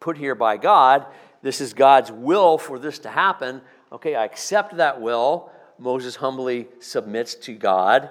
put 0.00 0.16
here 0.16 0.34
by 0.34 0.56
God, 0.56 1.06
this 1.42 1.60
is 1.60 1.74
God's 1.74 2.10
will 2.10 2.58
for 2.58 2.78
this 2.78 2.98
to 3.00 3.08
happen. 3.08 3.60
Okay, 3.92 4.14
I 4.14 4.24
accept 4.24 4.76
that 4.78 5.00
will. 5.00 5.50
Moses 5.78 6.16
humbly 6.16 6.66
submits 6.80 7.34
to 7.36 7.54
God 7.54 8.10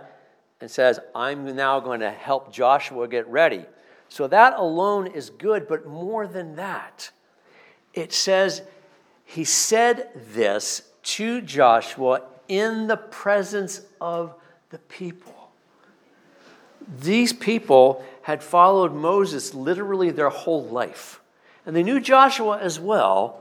and 0.62 0.72
says, 0.72 1.00
I'm 1.14 1.56
now 1.56 1.80
going 1.80 2.00
to 2.00 2.12
help 2.12 2.54
Joshua 2.54 3.08
get 3.08 3.28
ready. 3.28 3.66
So 4.10 4.28
that 4.28 4.54
alone 4.58 5.08
is 5.08 5.30
good, 5.30 5.68
but 5.68 5.86
more 5.86 6.28
than 6.28 6.56
that, 6.56 7.12
it 7.94 8.14
says 8.14 8.62
he 9.26 9.44
said 9.44 10.10
this 10.34 10.84
to 11.04 11.42
Joshua 11.42 12.22
in 12.48 12.88
the 12.88 12.98
presence 12.98 13.82
of 14.00 14.36
the 14.70 14.78
people. 14.78 15.50
These 17.02 17.34
people 17.34 18.06
had 18.26 18.42
followed 18.42 18.92
Moses 18.92 19.54
literally 19.54 20.10
their 20.10 20.30
whole 20.30 20.66
life. 20.66 21.22
And 21.64 21.76
they 21.76 21.84
knew 21.84 22.00
Joshua 22.00 22.58
as 22.58 22.80
well. 22.80 23.40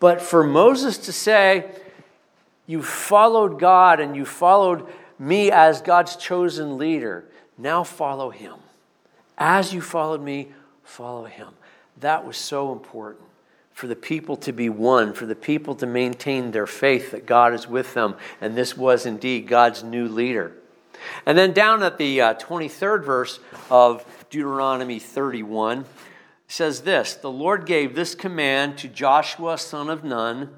But 0.00 0.20
for 0.20 0.42
Moses 0.42 0.98
to 0.98 1.12
say, 1.12 1.70
You 2.66 2.82
followed 2.82 3.60
God 3.60 4.00
and 4.00 4.16
you 4.16 4.24
followed 4.24 4.84
me 5.16 5.52
as 5.52 5.80
God's 5.80 6.16
chosen 6.16 6.76
leader, 6.76 7.24
now 7.56 7.84
follow 7.84 8.30
him. 8.30 8.56
As 9.38 9.72
you 9.72 9.80
followed 9.80 10.22
me, 10.22 10.48
follow 10.82 11.26
him. 11.26 11.50
That 12.00 12.26
was 12.26 12.36
so 12.36 12.72
important 12.72 13.22
for 13.74 13.86
the 13.86 13.94
people 13.94 14.36
to 14.38 14.52
be 14.52 14.68
one, 14.68 15.12
for 15.12 15.26
the 15.26 15.36
people 15.36 15.76
to 15.76 15.86
maintain 15.86 16.50
their 16.50 16.66
faith 16.66 17.12
that 17.12 17.26
God 17.26 17.54
is 17.54 17.68
with 17.68 17.94
them. 17.94 18.16
And 18.40 18.56
this 18.56 18.76
was 18.76 19.06
indeed 19.06 19.46
God's 19.46 19.84
new 19.84 20.08
leader. 20.08 20.52
And 21.24 21.36
then 21.36 21.52
down 21.52 21.82
at 21.82 21.98
the 21.98 22.20
uh, 22.20 22.34
23rd 22.34 23.04
verse 23.04 23.38
of 23.70 24.04
Deuteronomy 24.30 24.98
31 24.98 25.84
says 26.48 26.82
this 26.82 27.14
The 27.14 27.30
Lord 27.30 27.66
gave 27.66 27.94
this 27.94 28.14
command 28.14 28.78
to 28.78 28.88
Joshua, 28.88 29.58
son 29.58 29.90
of 29.90 30.04
Nun 30.04 30.50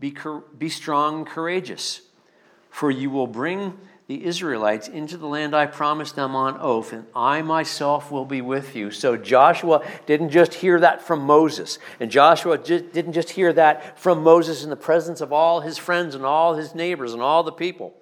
be, 0.00 0.14
be 0.56 0.68
strong 0.68 1.18
and 1.18 1.26
courageous, 1.26 2.02
for 2.70 2.90
you 2.90 3.10
will 3.10 3.26
bring 3.26 3.78
the 4.06 4.26
Israelites 4.26 4.86
into 4.86 5.16
the 5.16 5.26
land 5.26 5.56
I 5.56 5.64
promised 5.64 6.14
them 6.14 6.36
on 6.36 6.58
oath, 6.60 6.92
and 6.92 7.06
I 7.16 7.40
myself 7.40 8.10
will 8.10 8.26
be 8.26 8.42
with 8.42 8.76
you. 8.76 8.90
So 8.90 9.16
Joshua 9.16 9.82
didn't 10.04 10.28
just 10.28 10.54
hear 10.54 10.78
that 10.80 11.00
from 11.00 11.20
Moses, 11.20 11.78
and 11.98 12.10
Joshua 12.10 12.58
didn't 12.58 13.14
just 13.14 13.30
hear 13.30 13.52
that 13.54 13.98
from 13.98 14.22
Moses 14.22 14.62
in 14.62 14.68
the 14.68 14.76
presence 14.76 15.22
of 15.22 15.32
all 15.32 15.60
his 15.60 15.78
friends 15.78 16.14
and 16.14 16.24
all 16.24 16.54
his 16.54 16.74
neighbors 16.74 17.14
and 17.14 17.22
all 17.22 17.42
the 17.42 17.52
people. 17.52 17.94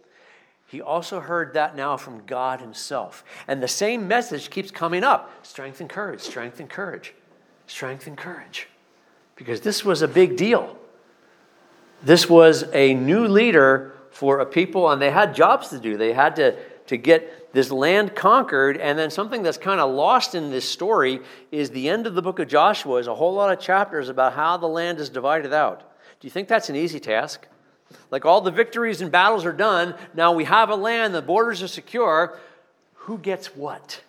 He 0.73 0.81
also 0.81 1.21
heard 1.21 1.53
that 1.53 1.77
now 1.77 1.99
from 1.99 2.25
God 2.25 2.63
himself. 2.63 3.27
And 3.47 3.63
the 3.63 3.69
same 3.69 4.09
message 4.09 4.49
keeps 4.49 4.71
coming 4.71 5.05
up 5.05 5.31
strength 5.45 5.83
and 5.83 5.91
courage, 5.91 6.21
strength 6.21 6.61
and 6.61 6.71
courage, 6.71 7.13
strength 7.67 8.07
and 8.07 8.17
courage. 8.17 8.69
Because 9.37 9.61
this 9.61 9.85
was 9.85 10.01
a 10.01 10.09
big 10.09 10.39
deal. 10.39 10.79
This 12.03 12.27
was 12.27 12.65
a 12.73 12.95
new 12.95 13.29
leader 13.29 13.93
for 14.13 14.39
a 14.39 14.47
people, 14.47 14.91
and 14.91 15.03
they 15.03 15.11
had 15.11 15.35
jobs 15.35 15.69
to 15.69 15.79
do. 15.79 15.99
They 15.99 16.15
had 16.15 16.37
to, 16.37 16.57
to 16.87 16.97
get 16.97 17.53
this 17.53 17.71
land 17.71 18.15
conquered. 18.15 18.79
And 18.79 18.99
then 18.99 19.11
something 19.11 19.43
that's 19.43 19.59
kind 19.59 19.79
of 19.79 19.91
lost 19.91 20.35
in 20.35 20.51
this 20.51 20.67
story 20.67 21.21
is 21.51 21.69
the 21.69 21.91
end 21.91 22.07
of 22.07 22.15
the 22.15 22.23
book 22.23 22.39
of 22.39 22.49
Joshua 22.49 22.97
is 22.97 23.09
a 23.09 23.15
whole 23.15 23.35
lot 23.35 23.53
of 23.53 23.61
chapters 23.61 24.09
about 24.09 24.33
how 24.33 24.57
the 24.57 24.69
land 24.69 25.01
is 25.01 25.11
divided 25.11 25.53
out. 25.53 25.81
Do 26.19 26.27
you 26.27 26.31
think 26.31 26.49
that's 26.49 26.71
an 26.71 26.77
easy 26.77 26.99
task? 26.99 27.47
Like 28.11 28.25
all 28.25 28.41
the 28.41 28.51
victories 28.51 29.01
and 29.01 29.11
battles 29.11 29.45
are 29.45 29.53
done, 29.53 29.95
now 30.15 30.33
we 30.33 30.45
have 30.45 30.71
a 30.71 30.77
land, 30.77 31.15
the 31.15 31.23
borders 31.23 31.63
are 31.63 31.69
secure. 31.69 32.39
Who 32.95 33.19
gets 33.19 33.57
what? 33.57 34.01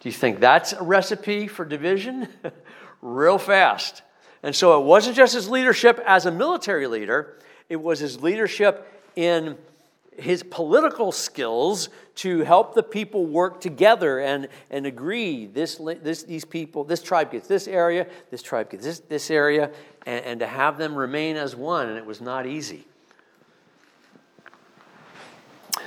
Do 0.00 0.08
you 0.08 0.12
think 0.12 0.40
that's 0.40 0.72
a 0.72 0.82
recipe 0.82 1.48
for 1.48 1.64
division? 1.64 2.28
Real 3.02 3.38
fast. 3.38 4.02
And 4.42 4.54
so 4.54 4.80
it 4.80 4.84
wasn't 4.84 5.16
just 5.16 5.34
his 5.34 5.48
leadership 5.48 6.00
as 6.06 6.26
a 6.26 6.30
military 6.30 6.86
leader, 6.86 7.38
it 7.68 7.76
was 7.76 7.98
his 7.98 8.22
leadership 8.22 8.86
in 9.16 9.56
his 10.18 10.42
political 10.42 11.12
skills 11.12 11.88
to 12.16 12.40
help 12.40 12.74
the 12.74 12.82
people 12.82 13.26
work 13.26 13.60
together 13.60 14.20
and, 14.20 14.48
and 14.70 14.86
agree 14.86 15.46
this, 15.46 15.80
this, 16.02 16.22
these 16.22 16.44
people, 16.44 16.84
this 16.84 17.02
tribe 17.02 17.30
gets 17.30 17.46
this 17.46 17.68
area, 17.68 18.06
this 18.30 18.42
tribe 18.42 18.70
gets 18.70 18.84
this, 18.84 19.00
this 19.00 19.30
area, 19.30 19.70
and, 20.06 20.24
and 20.24 20.40
to 20.40 20.46
have 20.46 20.78
them 20.78 20.94
remain 20.94 21.36
as 21.36 21.54
one, 21.54 21.88
and 21.88 21.98
it 21.98 22.06
was 22.06 22.20
not 22.20 22.46
easy. 22.46 22.84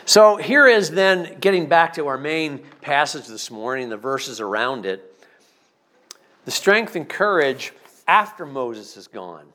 So 0.06 0.38
here 0.38 0.68
is 0.68 0.90
then 0.90 1.38
getting 1.40 1.68
back 1.68 1.94
to 1.94 2.08
our 2.08 2.18
main 2.18 2.60
passage 2.82 3.28
this 3.28 3.52
morning, 3.52 3.90
the 3.90 3.98
verses 3.98 4.40
around 4.40 4.86
it. 4.86 5.06
The 6.46 6.52
strength 6.52 6.96
and 6.96 7.08
courage 7.08 7.74
after 8.08 8.46
Moses 8.46 8.98
is 8.98 9.08
gone. 9.08 9.46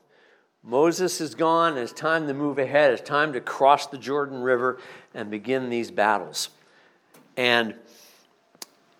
Moses 0.65 1.21
is 1.21 1.35
gone, 1.35 1.77
it's 1.77 1.93
time 1.93 2.25
to 2.27 2.33
move 2.33 2.57
ahead. 2.57 2.91
It's 2.91 3.07
time 3.07 3.33
to 3.33 3.41
cross 3.41 3.85
the 3.85 3.99
Jordan 3.99 4.41
River 4.41 4.79
and 5.13 5.29
begin 5.29 5.69
these 5.69 5.91
battles. 5.91 6.49
And 7.37 7.75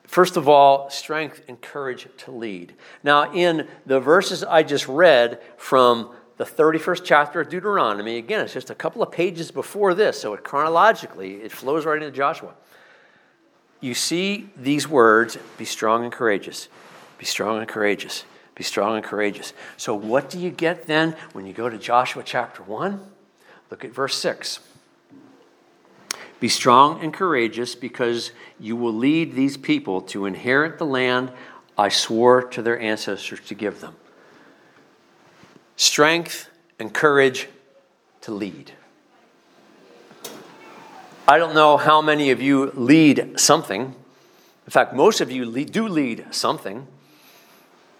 first 0.03 0.37
of 0.37 0.47
all, 0.47 0.91
strength 0.91 1.41
and 1.47 1.59
courage 1.59 2.07
to 2.17 2.31
lead. 2.31 2.75
Now, 3.03 3.33
in 3.33 3.67
the 3.87 3.99
verses 3.99 4.43
I 4.43 4.61
just 4.61 4.87
read 4.87 5.41
from 5.57 6.11
the 6.37 6.43
31st 6.43 7.01
chapter 7.03 7.41
of 7.41 7.49
Deuteronomy, 7.49 8.17
again, 8.17 8.41
it's 8.41 8.53
just 8.53 8.69
a 8.69 8.75
couple 8.75 9.01
of 9.01 9.11
pages 9.11 9.49
before 9.49 9.95
this, 9.95 10.21
so 10.21 10.35
it, 10.35 10.43
chronologically, 10.43 11.35
it 11.35 11.51
flows 11.51 11.83
right 11.85 12.01
into 12.01 12.15
Joshua. 12.15 12.53
You 13.81 13.95
see 13.95 14.49
these 14.55 14.87
words 14.87 15.37
be 15.57 15.65
strong 15.65 16.03
and 16.03 16.13
courageous. 16.13 16.67
Be 17.17 17.25
strong 17.25 17.57
and 17.57 17.67
courageous. 17.67 18.23
Be 18.55 18.63
strong 18.63 18.95
and 18.95 19.03
courageous. 19.03 19.53
So, 19.75 19.93
what 19.93 20.29
do 20.29 20.39
you 20.39 20.49
get 20.49 20.87
then 20.87 21.15
when 21.33 21.45
you 21.45 21.53
go 21.53 21.69
to 21.69 21.77
Joshua 21.77 22.23
chapter 22.25 22.63
1? 22.63 22.99
Look 23.69 23.83
at 23.83 23.91
verse 23.91 24.15
6. 24.15 24.59
Be 26.39 26.47
strong 26.47 27.01
and 27.01 27.13
courageous 27.13 27.75
because 27.75 28.31
you 28.59 28.75
will 28.75 28.93
lead 28.93 29.35
these 29.35 29.57
people 29.57 30.01
to 30.01 30.25
inherit 30.25 30.77
the 30.77 30.85
land 30.85 31.31
I 31.77 31.89
swore 31.89 32.43
to 32.43 32.61
their 32.61 32.79
ancestors 32.79 33.41
to 33.47 33.55
give 33.55 33.81
them. 33.81 33.95
Strength 35.75 36.49
and 36.79 36.93
courage 36.93 37.49
to 38.21 38.31
lead. 38.31 38.71
I 41.27 41.37
don't 41.37 41.55
know 41.55 41.75
how 41.75 42.01
many 42.01 42.31
of 42.31 42.41
you 42.41 42.71
lead 42.75 43.39
something. 43.39 43.81
In 44.65 44.71
fact, 44.71 44.93
most 44.93 45.21
of 45.21 45.31
you 45.31 45.65
do 45.65 45.87
lead 45.87 46.27
something. 46.31 46.87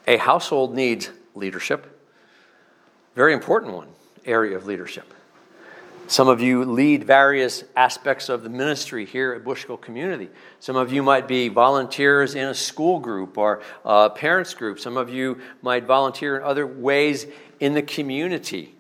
A 0.08 0.18
household 0.18 0.76
needs 0.76 1.10
leadership, 1.34 2.00
very 3.16 3.34
important 3.34 3.74
one, 3.74 3.88
area 4.26 4.56
of 4.56 4.66
leadership. 4.66 5.12
Some 6.08 6.28
of 6.28 6.40
you 6.40 6.64
lead 6.66 7.04
various 7.04 7.64
aspects 7.76 8.30
of 8.30 8.44
the 8.44 8.50
ministry 8.50 9.06
here 9.06 9.34
at 9.34 9.44
Bushkill 9.44 9.82
Community. 9.82 10.30
Some 10.60 10.76
of 10.76 10.94
you 10.94 11.02
might 11.02 11.28
be 11.28 11.48
volunteers 11.48 12.36
in 12.36 12.48
a 12.48 12.54
school 12.54 13.00
group 13.00 13.40
or 13.40 13.64
a 13.84 14.12
parents 14.12 14.54
group. 14.54 14.80
Some 14.80 14.98
of 14.98 15.10
you 15.10 15.42
might 15.64 15.86
volunteer 15.86 16.38
in 16.38 16.44
other 16.44 16.68
ways 16.68 17.26
in 17.60 17.74
the 17.74 17.82
community. 17.82 18.76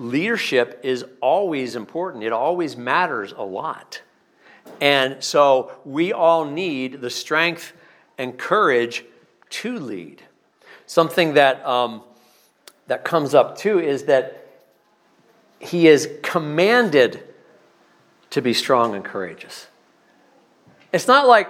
Leadership 0.00 0.80
is 0.82 1.04
always 1.20 1.76
important, 1.76 2.24
it 2.24 2.32
always 2.32 2.76
matters 2.76 3.32
a 3.36 3.44
lot. 3.44 4.02
And 4.80 5.22
so 5.22 5.70
we 5.84 6.12
all 6.12 6.44
need 6.44 7.00
the 7.00 7.10
strength 7.10 7.72
and 8.18 8.36
courage 8.36 9.04
to 9.52 9.78
lead. 9.78 10.22
Something 10.86 11.34
that, 11.34 11.64
um, 11.64 12.02
that 12.88 13.04
comes 13.04 13.34
up 13.34 13.56
too 13.56 13.78
is 13.78 14.04
that 14.04 14.46
he 15.58 15.86
is 15.86 16.10
commanded 16.22 17.22
to 18.30 18.42
be 18.42 18.52
strong 18.52 18.94
and 18.94 19.04
courageous. 19.04 19.68
It's 20.92 21.06
not 21.06 21.28
like, 21.28 21.48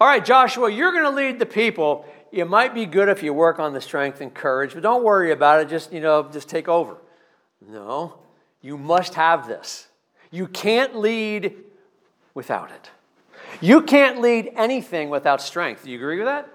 all 0.00 0.08
right, 0.08 0.24
Joshua, 0.24 0.70
you're 0.70 0.92
going 0.92 1.04
to 1.04 1.10
lead 1.10 1.38
the 1.38 1.46
people. 1.46 2.04
It 2.32 2.48
might 2.48 2.74
be 2.74 2.86
good 2.86 3.08
if 3.08 3.22
you 3.22 3.32
work 3.32 3.58
on 3.58 3.72
the 3.72 3.80
strength 3.80 4.20
and 4.20 4.34
courage, 4.34 4.74
but 4.74 4.82
don't 4.82 5.04
worry 5.04 5.32
about 5.32 5.60
it. 5.60 5.68
Just, 5.68 5.92
you 5.92 6.00
know, 6.00 6.28
just 6.30 6.48
take 6.48 6.68
over. 6.68 6.96
No, 7.66 8.18
you 8.60 8.76
must 8.76 9.14
have 9.14 9.46
this. 9.46 9.88
You 10.30 10.46
can't 10.48 10.96
lead 10.96 11.54
without 12.34 12.70
it. 12.70 12.90
You 13.60 13.82
can't 13.82 14.20
lead 14.20 14.52
anything 14.56 15.08
without 15.08 15.40
strength. 15.40 15.84
Do 15.84 15.90
you 15.90 15.96
agree 15.96 16.18
with 16.18 16.26
that? 16.26 16.48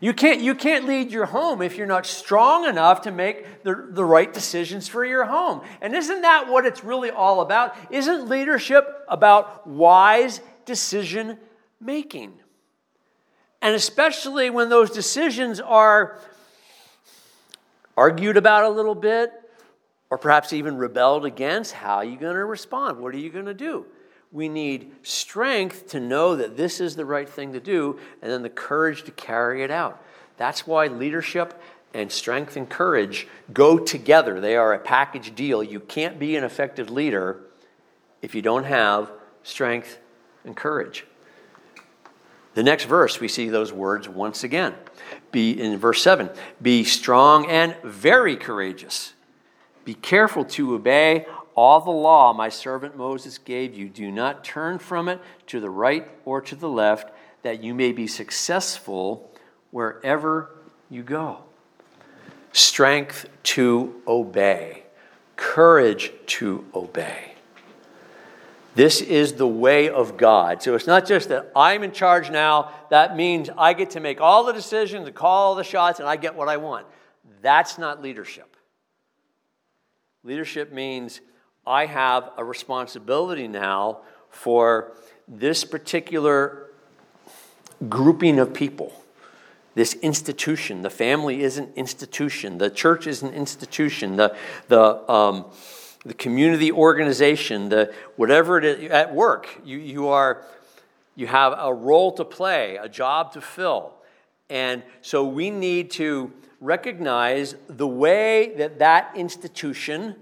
You 0.00 0.12
can't, 0.12 0.40
you 0.40 0.54
can't 0.54 0.86
lead 0.86 1.10
your 1.10 1.26
home 1.26 1.62
if 1.62 1.76
you're 1.76 1.86
not 1.86 2.06
strong 2.06 2.66
enough 2.66 3.02
to 3.02 3.10
make 3.10 3.62
the, 3.62 3.88
the 3.90 4.04
right 4.04 4.32
decisions 4.32 4.88
for 4.88 5.04
your 5.04 5.24
home. 5.24 5.62
And 5.80 5.94
isn't 5.94 6.22
that 6.22 6.48
what 6.48 6.66
it's 6.66 6.84
really 6.84 7.10
all 7.10 7.40
about? 7.40 7.76
Isn't 7.90 8.28
leadership 8.28 8.86
about 9.08 9.66
wise 9.66 10.40
decision 10.64 11.38
making? 11.80 12.34
And 13.62 13.74
especially 13.74 14.50
when 14.50 14.68
those 14.68 14.90
decisions 14.90 15.60
are 15.60 16.18
argued 17.96 18.36
about 18.36 18.64
a 18.64 18.68
little 18.68 18.94
bit, 18.94 19.32
or 20.10 20.18
perhaps 20.18 20.52
even 20.52 20.76
rebelled 20.76 21.24
against, 21.24 21.72
how 21.72 21.96
are 21.96 22.04
you 22.04 22.16
going 22.16 22.34
to 22.34 22.44
respond? 22.44 22.98
What 23.00 23.14
are 23.14 23.18
you 23.18 23.30
going 23.30 23.46
to 23.46 23.54
do? 23.54 23.86
We 24.34 24.48
need 24.48 24.90
strength 25.04 25.86
to 25.90 26.00
know 26.00 26.34
that 26.34 26.56
this 26.56 26.80
is 26.80 26.96
the 26.96 27.04
right 27.04 27.28
thing 27.28 27.52
to 27.52 27.60
do, 27.60 28.00
and 28.20 28.30
then 28.30 28.42
the 28.42 28.50
courage 28.50 29.04
to 29.04 29.12
carry 29.12 29.62
it 29.62 29.70
out. 29.70 30.04
That's 30.36 30.66
why 30.66 30.88
leadership 30.88 31.62
and 31.94 32.10
strength 32.10 32.56
and 32.56 32.68
courage 32.68 33.28
go 33.52 33.78
together. 33.78 34.40
They 34.40 34.56
are 34.56 34.74
a 34.74 34.78
package 34.80 35.36
deal. 35.36 35.62
You 35.62 35.78
can't 35.78 36.18
be 36.18 36.34
an 36.34 36.42
effective 36.42 36.90
leader 36.90 37.42
if 38.22 38.34
you 38.34 38.42
don't 38.42 38.64
have 38.64 39.12
strength 39.44 39.98
and 40.44 40.56
courage. 40.56 41.06
The 42.54 42.64
next 42.64 42.86
verse, 42.86 43.20
we 43.20 43.28
see 43.28 43.48
those 43.48 43.72
words 43.72 44.08
once 44.08 44.42
again. 44.42 44.74
Be 45.30 45.52
in 45.52 45.78
verse 45.78 46.02
7 46.02 46.28
Be 46.60 46.82
strong 46.82 47.46
and 47.46 47.76
very 47.84 48.36
courageous. 48.36 49.12
Be 49.84 49.94
careful 49.94 50.44
to 50.46 50.74
obey 50.74 51.26
all 51.54 51.80
the 51.80 51.90
law 51.90 52.32
my 52.32 52.48
servant 52.48 52.96
Moses 52.96 53.38
gave 53.38 53.74
you. 53.74 53.88
Do 53.88 54.10
not 54.10 54.44
turn 54.44 54.78
from 54.78 55.08
it 55.08 55.20
to 55.48 55.60
the 55.60 55.70
right 55.70 56.08
or 56.24 56.40
to 56.42 56.56
the 56.56 56.68
left, 56.68 57.12
that 57.42 57.62
you 57.62 57.74
may 57.74 57.92
be 57.92 58.06
successful 58.06 59.30
wherever 59.70 60.50
you 60.90 61.02
go. 61.02 61.38
Strength 62.52 63.28
to 63.42 64.00
obey, 64.06 64.84
courage 65.36 66.12
to 66.26 66.64
obey. 66.74 67.34
This 68.74 69.00
is 69.00 69.34
the 69.34 69.46
way 69.46 69.88
of 69.88 70.16
God. 70.16 70.62
So 70.62 70.74
it's 70.74 70.86
not 70.86 71.06
just 71.06 71.28
that 71.28 71.52
I'm 71.54 71.84
in 71.84 71.92
charge 71.92 72.30
now, 72.30 72.72
that 72.90 73.16
means 73.16 73.48
I 73.56 73.72
get 73.72 73.90
to 73.90 74.00
make 74.00 74.20
all 74.20 74.44
the 74.44 74.52
decisions 74.52 75.08
call 75.14 75.48
all 75.50 75.54
the 75.54 75.64
shots 75.64 76.00
and 76.00 76.08
I 76.08 76.16
get 76.16 76.34
what 76.34 76.48
I 76.48 76.56
want. 76.56 76.86
That's 77.40 77.78
not 77.78 78.02
leadership. 78.02 78.56
Leadership 80.24 80.72
means 80.72 81.20
I 81.66 81.86
have 81.86 82.30
a 82.36 82.44
responsibility 82.44 83.48
now 83.48 84.00
for 84.28 84.92
this 85.26 85.64
particular 85.64 86.70
grouping 87.88 88.38
of 88.38 88.52
people, 88.52 88.92
this 89.74 89.94
institution. 89.94 90.82
The 90.82 90.90
family 90.90 91.42
is 91.42 91.56
an 91.56 91.72
institution, 91.76 92.58
the 92.58 92.70
church 92.70 93.06
is 93.06 93.22
an 93.22 93.32
institution, 93.32 94.16
the, 94.16 94.36
the, 94.68 95.10
um, 95.10 95.46
the 96.04 96.14
community 96.14 96.70
organization, 96.70 97.70
the, 97.70 97.92
whatever 98.16 98.58
it 98.58 98.64
is 98.64 98.90
at 98.90 99.14
work. 99.14 99.60
You, 99.64 99.78
you, 99.78 100.08
are, 100.08 100.44
you 101.14 101.26
have 101.26 101.54
a 101.58 101.72
role 101.72 102.12
to 102.12 102.24
play, 102.24 102.76
a 102.76 102.88
job 102.88 103.32
to 103.32 103.40
fill. 103.40 103.94
And 104.50 104.82
so 105.00 105.24
we 105.24 105.48
need 105.50 105.90
to 105.92 106.30
recognize 106.60 107.56
the 107.68 107.88
way 107.88 108.54
that 108.56 108.78
that 108.78 109.12
institution 109.16 110.16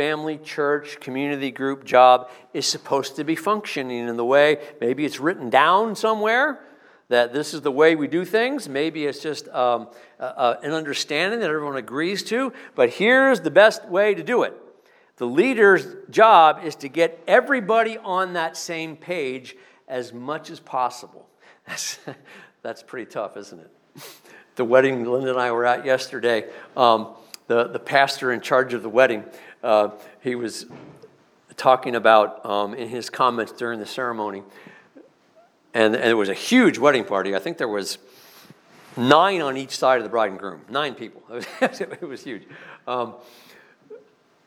family, 0.00 0.38
church, 0.38 0.98
community 0.98 1.50
group 1.50 1.84
job 1.84 2.30
is 2.54 2.64
supposed 2.64 3.16
to 3.16 3.22
be 3.22 3.36
functioning 3.36 4.08
in 4.08 4.16
the 4.16 4.24
way 4.24 4.56
maybe 4.80 5.04
it's 5.04 5.20
written 5.20 5.50
down 5.50 5.94
somewhere 5.94 6.58
that 7.10 7.34
this 7.34 7.52
is 7.52 7.60
the 7.60 7.70
way 7.70 7.94
we 7.94 8.08
do 8.08 8.24
things. 8.24 8.66
Maybe 8.66 9.04
it's 9.04 9.18
just 9.18 9.46
um, 9.48 9.88
an 10.18 10.70
understanding 10.72 11.40
that 11.40 11.50
everyone 11.50 11.76
agrees 11.76 12.22
to, 12.24 12.50
but 12.74 12.88
here's 12.88 13.42
the 13.42 13.50
best 13.50 13.86
way 13.90 14.14
to 14.14 14.22
do 14.22 14.42
it. 14.42 14.54
The 15.18 15.26
leader's 15.26 15.84
job 16.08 16.60
is 16.64 16.76
to 16.76 16.88
get 16.88 17.22
everybody 17.28 17.98
on 17.98 18.32
that 18.32 18.56
same 18.56 18.96
page 18.96 19.54
as 19.86 20.14
much 20.14 20.48
as 20.48 20.60
possible. 20.60 21.28
That's, 21.66 21.98
that's 22.62 22.82
pretty 22.82 23.10
tough, 23.10 23.36
isn't 23.36 23.60
it? 23.60 23.70
The 24.56 24.64
wedding 24.64 25.04
Linda 25.04 25.30
and 25.30 25.40
I 25.40 25.52
were 25.52 25.64
at 25.64 25.86
yesterday, 25.86 26.50
um, 26.76 27.14
the, 27.50 27.68
the 27.68 27.78
pastor 27.80 28.30
in 28.30 28.40
charge 28.40 28.74
of 28.74 28.82
the 28.82 28.88
wedding, 28.88 29.24
uh, 29.62 29.90
he 30.22 30.34
was 30.34 30.66
talking 31.56 31.94
about 31.94 32.44
um, 32.46 32.74
in 32.74 32.88
his 32.88 33.10
comments 33.10 33.52
during 33.52 33.78
the 33.78 33.86
ceremony 33.86 34.42
and, 35.74 35.94
and 35.94 36.10
it 36.10 36.14
was 36.14 36.28
a 36.28 36.34
huge 36.34 36.78
wedding 36.78 37.04
party. 37.04 37.34
I 37.34 37.38
think 37.38 37.58
there 37.58 37.68
was 37.68 37.98
nine 38.96 39.40
on 39.40 39.56
each 39.56 39.76
side 39.76 39.98
of 39.98 40.02
the 40.02 40.08
bride 40.08 40.30
and 40.30 40.38
groom, 40.38 40.62
nine 40.68 40.94
people. 40.94 41.22
it 41.60 42.02
was 42.02 42.24
huge. 42.24 42.42
Um, 42.86 43.14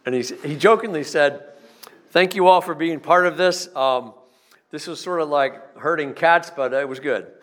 and 0.06 0.13
he, 0.13 0.21
he 0.45 0.56
jokingly 0.56 1.04
said, 1.04 1.43
Thank 2.10 2.36
you 2.36 2.47
all 2.47 2.62
for 2.62 2.76
being 2.76 2.99
part 2.99 3.26
of 3.26 3.38
this. 3.38 3.73
Um, 3.76 4.13
this 4.69 4.86
was 4.86 4.99
sort 4.99 5.21
of 5.21 5.30
like 5.30 5.78
herding 5.78 6.13
cats, 6.13 6.52
but 6.56 6.73
it 6.73 6.88
was 6.88 6.99
good. 6.99 7.28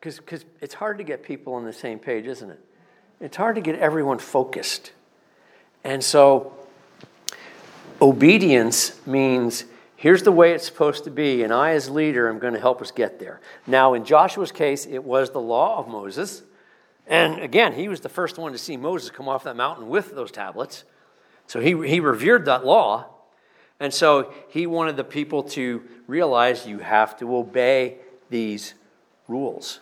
Because 0.00 0.44
it's 0.60 0.74
hard 0.74 0.98
to 0.98 1.04
get 1.04 1.24
people 1.24 1.54
on 1.54 1.64
the 1.64 1.72
same 1.72 1.98
page, 1.98 2.26
isn't 2.26 2.48
it? 2.48 2.60
It's 3.20 3.36
hard 3.36 3.56
to 3.56 3.60
get 3.60 3.74
everyone 3.80 4.20
focused. 4.20 4.92
And 5.84 6.02
so, 6.02 6.52
obedience 8.00 9.04
means 9.06 9.64
here's 9.96 10.22
the 10.22 10.32
way 10.32 10.52
it's 10.52 10.66
supposed 10.66 11.04
to 11.04 11.10
be, 11.10 11.42
and 11.42 11.52
I, 11.52 11.72
as 11.72 11.88
leader, 11.90 12.28
am 12.28 12.38
going 12.38 12.54
to 12.54 12.60
help 12.60 12.80
us 12.82 12.90
get 12.90 13.18
there. 13.18 13.40
Now, 13.66 13.94
in 13.94 14.04
Joshua's 14.04 14.52
case, 14.52 14.86
it 14.86 15.02
was 15.02 15.30
the 15.30 15.40
law 15.40 15.78
of 15.78 15.88
Moses. 15.88 16.42
And 17.06 17.40
again, 17.40 17.72
he 17.72 17.88
was 17.88 18.00
the 18.00 18.08
first 18.08 18.38
one 18.38 18.52
to 18.52 18.58
see 18.58 18.76
Moses 18.76 19.10
come 19.10 19.28
off 19.28 19.44
that 19.44 19.56
mountain 19.56 19.88
with 19.88 20.14
those 20.14 20.30
tablets. 20.30 20.84
So 21.46 21.60
he, 21.60 21.70
he 21.88 22.00
revered 22.00 22.44
that 22.44 22.64
law. 22.64 23.06
And 23.80 23.94
so 23.94 24.32
he 24.48 24.66
wanted 24.66 24.96
the 24.96 25.04
people 25.04 25.42
to 25.44 25.82
realize 26.06 26.66
you 26.66 26.78
have 26.80 27.16
to 27.18 27.36
obey 27.36 27.98
these 28.28 28.74
rules. 29.26 29.80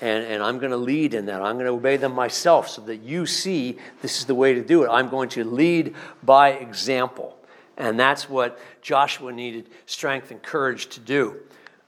And, 0.00 0.24
and 0.24 0.42
I'm 0.42 0.58
going 0.58 0.70
to 0.70 0.76
lead 0.76 1.14
in 1.14 1.26
that. 1.26 1.42
I'm 1.42 1.56
going 1.56 1.66
to 1.66 1.72
obey 1.72 1.96
them 1.96 2.14
myself 2.14 2.68
so 2.68 2.82
that 2.82 3.02
you 3.02 3.26
see 3.26 3.78
this 4.00 4.18
is 4.18 4.26
the 4.26 4.34
way 4.34 4.54
to 4.54 4.62
do 4.62 4.84
it. 4.84 4.88
I'm 4.88 5.08
going 5.08 5.28
to 5.30 5.44
lead 5.44 5.94
by 6.22 6.50
example. 6.50 7.36
And 7.76 7.98
that's 7.98 8.28
what 8.28 8.58
Joshua 8.82 9.32
needed 9.32 9.68
strength 9.86 10.30
and 10.30 10.42
courage 10.42 10.86
to 10.88 11.00
do. 11.00 11.36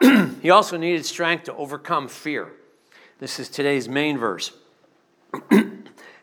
he 0.43 0.51
also 0.51 0.77
needed 0.77 1.05
strength 1.05 1.45
to 1.45 1.55
overcome 1.55 2.09
fear. 2.09 2.53
This 3.19 3.39
is 3.39 3.49
today's 3.49 3.89
main 3.89 4.19
verse. 4.19 4.53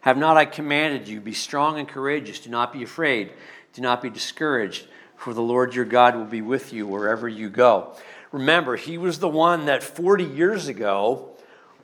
Have 0.01 0.17
not 0.17 0.37
I 0.37 0.45
commanded 0.45 1.07
you, 1.07 1.19
be 1.19 1.33
strong 1.33 1.77
and 1.79 1.87
courageous, 1.87 2.39
do 2.39 2.49
not 2.49 2.71
be 2.71 2.81
afraid, 2.81 3.33
do 3.73 3.81
not 3.81 4.01
be 4.01 4.09
discouraged, 4.09 4.87
for 5.17 5.33
the 5.33 5.41
Lord 5.41 5.75
your 5.75 5.85
God 5.85 6.15
will 6.15 6.25
be 6.25 6.41
with 6.41 6.71
you 6.71 6.87
wherever 6.87 7.27
you 7.27 7.49
go. 7.49 7.93
Remember, 8.31 8.77
he 8.77 8.97
was 8.97 9.19
the 9.19 9.27
one 9.27 9.65
that 9.65 9.83
40 9.83 10.23
years 10.23 10.67
ago 10.67 11.36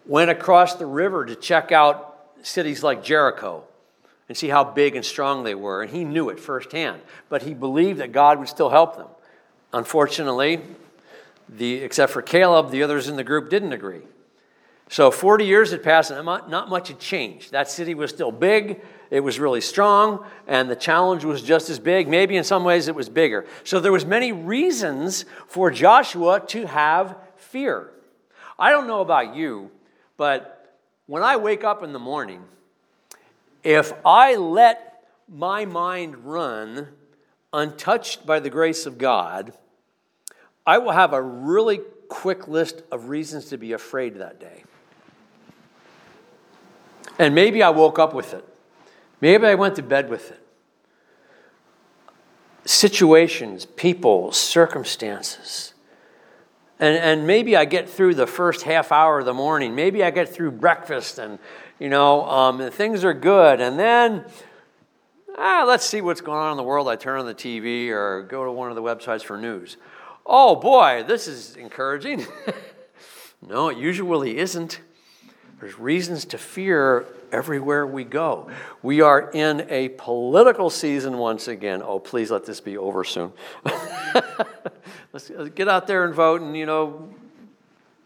went 0.05 0.29
across 0.29 0.75
the 0.75 0.85
river 0.85 1.25
to 1.25 1.35
check 1.35 1.71
out 1.71 2.17
cities 2.41 2.83
like 2.83 3.03
Jericho 3.03 3.63
and 4.27 4.37
see 4.37 4.49
how 4.49 4.63
big 4.63 4.95
and 4.95 5.05
strong 5.05 5.43
they 5.43 5.55
were. 5.55 5.81
And 5.81 5.91
he 5.91 6.03
knew 6.03 6.29
it 6.29 6.39
firsthand. 6.39 7.01
But 7.29 7.43
he 7.43 7.53
believed 7.53 7.99
that 7.99 8.11
God 8.11 8.39
would 8.39 8.47
still 8.49 8.69
help 8.69 8.97
them. 8.97 9.07
Unfortunately, 9.71 10.61
the, 11.49 11.75
except 11.75 12.11
for 12.11 12.21
Caleb, 12.21 12.71
the 12.71 12.83
others 12.83 13.07
in 13.07 13.15
the 13.15 13.23
group 13.23 13.49
didn't 13.49 13.73
agree. 13.73 14.01
So 14.89 15.11
40 15.11 15.45
years 15.45 15.71
had 15.71 15.81
passed 15.81 16.11
and 16.11 16.25
not 16.25 16.69
much 16.69 16.89
had 16.89 16.99
changed. 16.99 17.51
That 17.51 17.69
city 17.69 17.95
was 17.95 18.11
still 18.11 18.31
big, 18.31 18.81
it 19.09 19.21
was 19.21 19.39
really 19.39 19.61
strong, 19.61 20.25
and 20.47 20.69
the 20.69 20.75
challenge 20.75 21.23
was 21.23 21.41
just 21.41 21.69
as 21.69 21.79
big. 21.79 22.07
Maybe 22.07 22.35
in 22.35 22.43
some 22.43 22.63
ways 22.63 22.87
it 22.87 22.95
was 22.95 23.09
bigger. 23.09 23.45
So 23.63 23.79
there 23.79 23.91
was 23.91 24.05
many 24.05 24.31
reasons 24.31 25.25
for 25.47 25.71
Joshua 25.71 26.41
to 26.47 26.67
have 26.67 27.15
fear. 27.37 27.91
I 28.59 28.71
don't 28.71 28.87
know 28.87 29.01
about 29.01 29.35
you, 29.35 29.71
but 30.17 30.77
when 31.07 31.23
I 31.23 31.37
wake 31.37 31.63
up 31.63 31.83
in 31.83 31.93
the 31.93 31.99
morning, 31.99 32.43
if 33.63 33.93
I 34.05 34.35
let 34.35 35.05
my 35.27 35.65
mind 35.65 36.17
run 36.25 36.89
untouched 37.51 38.25
by 38.25 38.39
the 38.39 38.49
grace 38.49 38.85
of 38.85 38.97
God, 38.97 39.53
I 40.65 40.77
will 40.77 40.91
have 40.91 41.13
a 41.13 41.21
really 41.21 41.81
quick 42.09 42.47
list 42.47 42.83
of 42.91 43.09
reasons 43.09 43.45
to 43.45 43.57
be 43.57 43.73
afraid 43.73 44.15
that 44.15 44.39
day. 44.39 44.63
And 47.19 47.35
maybe 47.35 47.61
I 47.61 47.69
woke 47.69 47.99
up 47.99 48.13
with 48.13 48.33
it. 48.33 48.47
Maybe 49.21 49.45
I 49.45 49.55
went 49.55 49.75
to 49.75 49.83
bed 49.83 50.09
with 50.09 50.31
it. 50.31 50.39
Situations, 52.65 53.65
people, 53.65 54.31
circumstances. 54.31 55.72
And, 56.83 56.97
and 56.97 57.25
maybe 57.25 57.55
I 57.55 57.63
get 57.63 57.89
through 57.89 58.15
the 58.15 58.27
first 58.27 58.63
half 58.63 58.91
hour 58.91 59.19
of 59.19 59.25
the 59.25 59.33
morning. 59.33 59.73
Maybe 59.73 60.03
I 60.03 60.11
get 60.11 60.27
through 60.27 60.51
breakfast 60.51 61.17
and 61.17 61.39
you 61.79 61.87
know, 61.87 62.25
um, 62.25 62.71
things 62.71 63.05
are 63.05 63.13
good. 63.13 63.61
And 63.61 63.79
then, 63.79 64.25
ah, 65.37 65.63
let's 65.65 65.85
see 65.85 66.01
what's 66.01 66.19
going 66.19 66.39
on 66.39 66.51
in 66.51 66.57
the 66.57 66.63
world. 66.63 66.89
I 66.89 66.97
turn 66.97 67.21
on 67.21 67.25
the 67.25 67.33
TV 67.33 67.87
or 67.87 68.23
go 68.23 68.43
to 68.43 68.51
one 68.51 68.69
of 68.69 68.75
the 68.75 68.81
websites 68.81 69.21
for 69.21 69.37
news. 69.37 69.77
Oh 70.25 70.57
boy, 70.57 71.05
this 71.07 71.25
is 71.25 71.55
encouraging. 71.55 72.25
no, 73.41 73.69
it 73.69 73.77
usually 73.77 74.37
isn't. 74.37 74.81
There's 75.61 75.79
reasons 75.79 76.25
to 76.25 76.37
fear 76.37 77.05
everywhere 77.33 77.85
we 77.85 78.03
go. 78.03 78.49
We 78.81 79.01
are 79.01 79.31
in 79.31 79.65
a 79.69 79.89
political 79.89 80.69
season 80.69 81.17
once 81.17 81.47
again. 81.47 81.81
Oh, 81.83 81.99
please 81.99 82.31
let 82.31 82.45
this 82.45 82.61
be 82.61 82.77
over 82.77 83.03
soon. 83.03 83.33
Let's 85.11 85.31
get 85.55 85.67
out 85.67 85.87
there 85.87 86.05
and 86.05 86.13
vote 86.13 86.41
and, 86.41 86.55
you 86.55 86.65
know, 86.65 87.13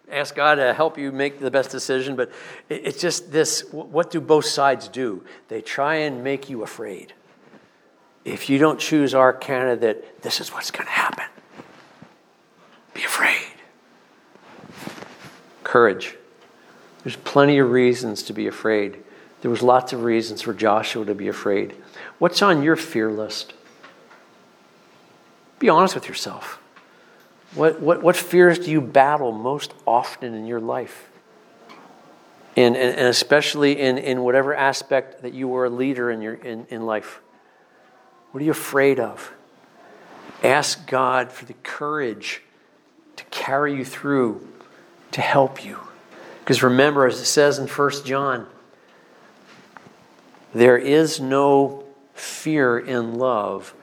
ask 0.10 0.34
God 0.34 0.56
to 0.56 0.74
help 0.74 0.98
you 0.98 1.12
make 1.12 1.40
the 1.40 1.52
best 1.52 1.70
decision, 1.70 2.16
but 2.16 2.32
it's 2.70 3.00
just 3.00 3.32
this 3.32 3.62
what 3.72 4.10
do 4.10 4.22
both 4.22 4.46
sides 4.46 4.88
do? 4.88 5.24
They 5.50 5.62
try 5.62 5.96
and 5.96 6.24
make 6.24 6.50
you 6.50 6.64
afraid. 6.64 7.14
If 8.24 8.50
you 8.50 8.58
don't 8.58 8.80
choose 8.80 9.14
our 9.14 9.34
candidate, 9.34 10.22
this 10.22 10.40
is 10.42 10.52
what's 10.52 10.72
going 10.72 10.86
to 10.86 10.92
happen. 10.92 11.26
Be 12.94 13.04
afraid. 13.04 13.48
Courage. 15.64 16.16
There's 17.04 17.16
plenty 17.18 17.60
of 17.60 17.70
reasons 17.72 18.24
to 18.24 18.34
be 18.34 18.48
afraid. 18.48 19.04
There 19.48 19.52
was 19.52 19.64
lots 19.64 19.94
of 19.94 20.04
reasons 20.04 20.42
for 20.42 20.54
Joshua 20.54 21.06
to 21.06 21.16
be 21.16 21.30
afraid. 21.30 21.74
What's 22.20 22.42
on 22.42 22.64
your 22.64 22.76
fear 22.76 23.10
list? 23.10 23.54
Be 25.58 25.70
honest 25.70 25.96
with 25.96 26.10
yourself. 26.10 26.60
What, 27.56 27.80
what, 27.80 28.04
what 28.04 28.18
fears 28.18 28.60
do 28.60 28.70
you 28.70 28.82
battle 28.82 29.32
most 29.32 29.74
often 29.88 30.34
in 30.34 30.48
your 30.48 30.60
life? 30.60 31.10
And, 32.58 32.76
and, 32.76 32.98
and 32.98 33.08
especially 33.08 33.80
in, 33.80 33.98
in 33.98 34.22
whatever 34.22 34.54
aspect 34.54 35.22
that 35.22 35.34
you 35.34 35.48
were 35.48 35.68
a 35.68 35.70
leader 35.70 36.12
in, 36.12 36.22
your, 36.22 36.34
in, 36.34 36.68
in 36.70 36.86
life. 36.86 37.22
What 38.32 38.42
are 38.42 38.44
you 38.44 38.52
afraid 38.52 39.00
of? 39.00 39.32
Ask 40.44 40.86
God 40.88 41.32
for 41.32 41.46
the 41.46 41.56
courage 41.64 42.42
to 43.16 43.24
carry 43.32 43.78
you 43.78 43.86
through, 43.86 44.46
to 45.14 45.22
help 45.22 45.64
you. 45.64 45.80
Because 46.42 46.64
remember, 46.64 47.06
as 47.06 47.22
it 47.22 47.26
says 47.28 47.60
in 47.60 47.68
1 47.70 47.92
John, 48.04 48.46
there 50.60 50.78
is 50.78 51.20
no 51.20 51.84
fear 52.14 52.80
in 52.80 53.16
love, 53.16 53.74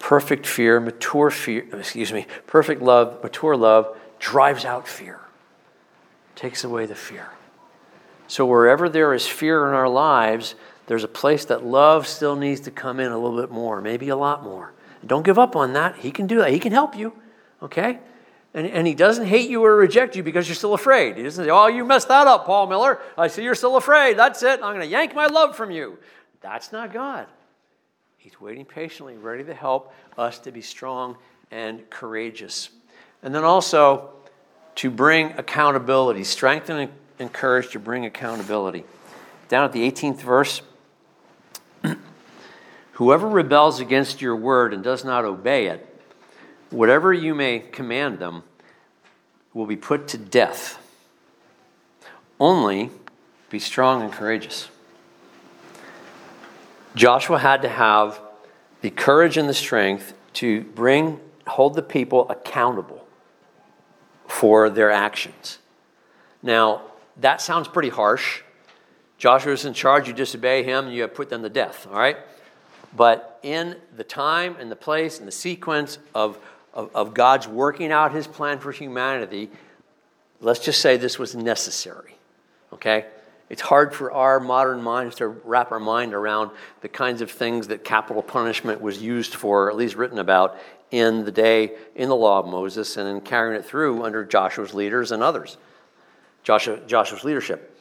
Perfect 0.00 0.46
fear, 0.46 0.80
mature 0.80 1.30
fear, 1.30 1.66
excuse 1.74 2.10
me, 2.10 2.26
perfect 2.46 2.80
love, 2.80 3.22
mature 3.22 3.54
love 3.54 3.96
drives 4.18 4.64
out 4.64 4.88
fear, 4.88 5.20
takes 6.34 6.64
away 6.64 6.86
the 6.86 6.94
fear. 6.94 7.28
So 8.26 8.46
wherever 8.46 8.88
there 8.88 9.12
is 9.12 9.26
fear 9.26 9.68
in 9.68 9.74
our 9.74 9.90
lives, 9.90 10.54
there's 10.86 11.04
a 11.04 11.08
place 11.08 11.44
that 11.44 11.66
love 11.66 12.06
still 12.06 12.34
needs 12.34 12.60
to 12.62 12.70
come 12.70 12.98
in 12.98 13.12
a 13.12 13.18
little 13.18 13.38
bit 13.38 13.50
more, 13.50 13.82
maybe 13.82 14.08
a 14.08 14.16
lot 14.16 14.42
more. 14.42 14.72
Don't 15.06 15.22
give 15.22 15.38
up 15.38 15.54
on 15.54 15.74
that. 15.74 15.96
He 15.96 16.10
can 16.10 16.26
do 16.26 16.38
that. 16.38 16.50
He 16.50 16.58
can 16.58 16.72
help 16.72 16.96
you, 16.96 17.12
okay? 17.62 17.98
And, 18.54 18.66
and 18.66 18.86
he 18.86 18.94
doesn't 18.94 19.26
hate 19.26 19.50
you 19.50 19.62
or 19.64 19.76
reject 19.76 20.16
you 20.16 20.22
because 20.22 20.48
you're 20.48 20.56
still 20.56 20.74
afraid. 20.74 21.18
He 21.18 21.22
doesn't 21.22 21.44
say, 21.44 21.50
Oh, 21.50 21.66
you 21.68 21.84
messed 21.84 22.08
that 22.08 22.26
up, 22.26 22.46
Paul 22.46 22.66
Miller. 22.66 23.00
I 23.18 23.28
see 23.28 23.44
you're 23.44 23.54
still 23.54 23.76
afraid. 23.76 24.16
That's 24.16 24.42
it. 24.42 24.60
I'm 24.62 24.74
going 24.74 24.80
to 24.80 24.86
yank 24.86 25.14
my 25.14 25.26
love 25.26 25.54
from 25.54 25.70
you. 25.70 25.98
That's 26.40 26.72
not 26.72 26.92
God. 26.92 27.26
He's 28.16 28.40
waiting 28.40 28.64
patiently, 28.64 29.16
ready 29.16 29.44
to 29.44 29.54
help 29.54 29.92
us 30.16 30.38
to 30.40 30.52
be 30.52 30.60
strong 30.60 31.16
and 31.50 31.88
courageous. 31.90 32.70
And 33.22 33.34
then 33.34 33.44
also 33.44 34.10
to 34.76 34.90
bring 34.90 35.32
accountability, 35.32 36.24
strengthen 36.24 36.90
and 37.18 37.32
courage 37.32 37.70
to 37.72 37.78
bring 37.78 38.04
accountability. 38.04 38.84
Down 39.48 39.64
at 39.64 39.72
the 39.72 39.90
18th 39.90 40.20
verse, 40.22 40.62
Whoever 42.92 43.28
rebels 43.28 43.80
against 43.80 44.20
your 44.20 44.36
word 44.36 44.72
and 44.72 44.84
does 44.84 45.04
not 45.04 45.24
obey 45.24 45.66
it, 45.66 45.86
whatever 46.70 47.12
you 47.12 47.34
may 47.34 47.58
command 47.58 48.18
them, 48.18 48.42
will 49.52 49.66
be 49.66 49.76
put 49.76 50.08
to 50.08 50.18
death. 50.18 50.78
Only 52.38 52.90
be 53.50 53.58
strong 53.58 54.02
and 54.02 54.12
courageous. 54.12 54.69
Joshua 56.94 57.38
had 57.38 57.62
to 57.62 57.68
have 57.68 58.20
the 58.80 58.90
courage 58.90 59.36
and 59.36 59.48
the 59.48 59.54
strength 59.54 60.14
to 60.34 60.62
bring, 60.62 61.20
hold 61.46 61.74
the 61.74 61.82
people 61.82 62.28
accountable 62.28 63.06
for 64.26 64.70
their 64.70 64.90
actions. 64.90 65.58
Now, 66.42 66.82
that 67.18 67.40
sounds 67.40 67.68
pretty 67.68 67.90
harsh. 67.90 68.42
Joshua's 69.18 69.64
in 69.64 69.74
charge, 69.74 70.08
you 70.08 70.14
disobey 70.14 70.62
him, 70.62 70.90
you 70.90 71.02
have 71.02 71.14
put 71.14 71.28
them 71.28 71.42
to 71.42 71.48
death, 71.48 71.86
all 71.90 71.98
right? 71.98 72.16
But 72.96 73.38
in 73.42 73.76
the 73.96 74.04
time 74.04 74.56
and 74.58 74.70
the 74.70 74.76
place 74.76 75.18
and 75.18 75.28
the 75.28 75.32
sequence 75.32 75.98
of, 76.14 76.38
of, 76.72 76.94
of 76.94 77.14
God's 77.14 77.46
working 77.46 77.92
out 77.92 78.12
his 78.12 78.26
plan 78.26 78.58
for 78.58 78.72
humanity, 78.72 79.50
let's 80.40 80.60
just 80.60 80.80
say 80.80 80.96
this 80.96 81.18
was 81.18 81.34
necessary, 81.36 82.16
okay? 82.72 83.06
It's 83.50 83.60
hard 83.60 83.92
for 83.92 84.12
our 84.12 84.38
modern 84.38 84.80
minds 84.80 85.16
to 85.16 85.26
wrap 85.26 85.72
our 85.72 85.80
mind 85.80 86.14
around 86.14 86.52
the 86.82 86.88
kinds 86.88 87.20
of 87.20 87.32
things 87.32 87.66
that 87.66 87.82
capital 87.82 88.22
punishment 88.22 88.80
was 88.80 89.02
used 89.02 89.34
for, 89.34 89.68
at 89.68 89.76
least 89.76 89.96
written 89.96 90.20
about 90.20 90.56
in 90.92 91.24
the 91.24 91.32
day 91.32 91.72
in 91.96 92.08
the 92.08 92.16
law 92.16 92.38
of 92.38 92.46
Moses 92.46 92.96
and 92.96 93.08
in 93.08 93.20
carrying 93.20 93.58
it 93.58 93.64
through 93.64 94.04
under 94.04 94.24
Joshua's 94.24 94.72
leaders 94.72 95.10
and 95.10 95.20
others, 95.20 95.56
Joshua, 96.44 96.78
Joshua's 96.86 97.24
leadership. 97.24 97.76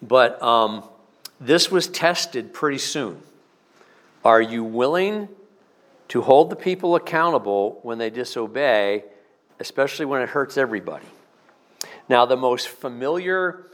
But 0.00 0.42
um, 0.42 0.82
this 1.38 1.70
was 1.70 1.86
tested 1.86 2.54
pretty 2.54 2.78
soon. 2.78 3.20
Are 4.24 4.40
you 4.40 4.64
willing 4.64 5.28
to 6.08 6.22
hold 6.22 6.48
the 6.48 6.56
people 6.56 6.96
accountable 6.96 7.78
when 7.82 7.98
they 7.98 8.08
disobey, 8.08 9.04
especially 9.60 10.06
when 10.06 10.22
it 10.22 10.30
hurts 10.30 10.56
everybody? 10.56 11.06
Now, 12.08 12.24
the 12.24 12.36
most 12.38 12.68
familiar 12.68 13.66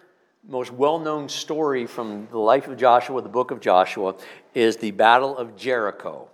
most 0.48 0.72
well 0.72 0.98
known 0.98 1.28
story 1.28 1.86
from 1.86 2.28
the 2.30 2.38
life 2.38 2.68
of 2.68 2.76
Joshua, 2.76 3.22
the 3.22 3.28
book 3.28 3.50
of 3.50 3.60
Joshua, 3.60 4.14
is 4.54 4.76
the 4.76 4.90
Battle 4.90 5.36
of 5.36 5.56
Jericho. 5.56 6.28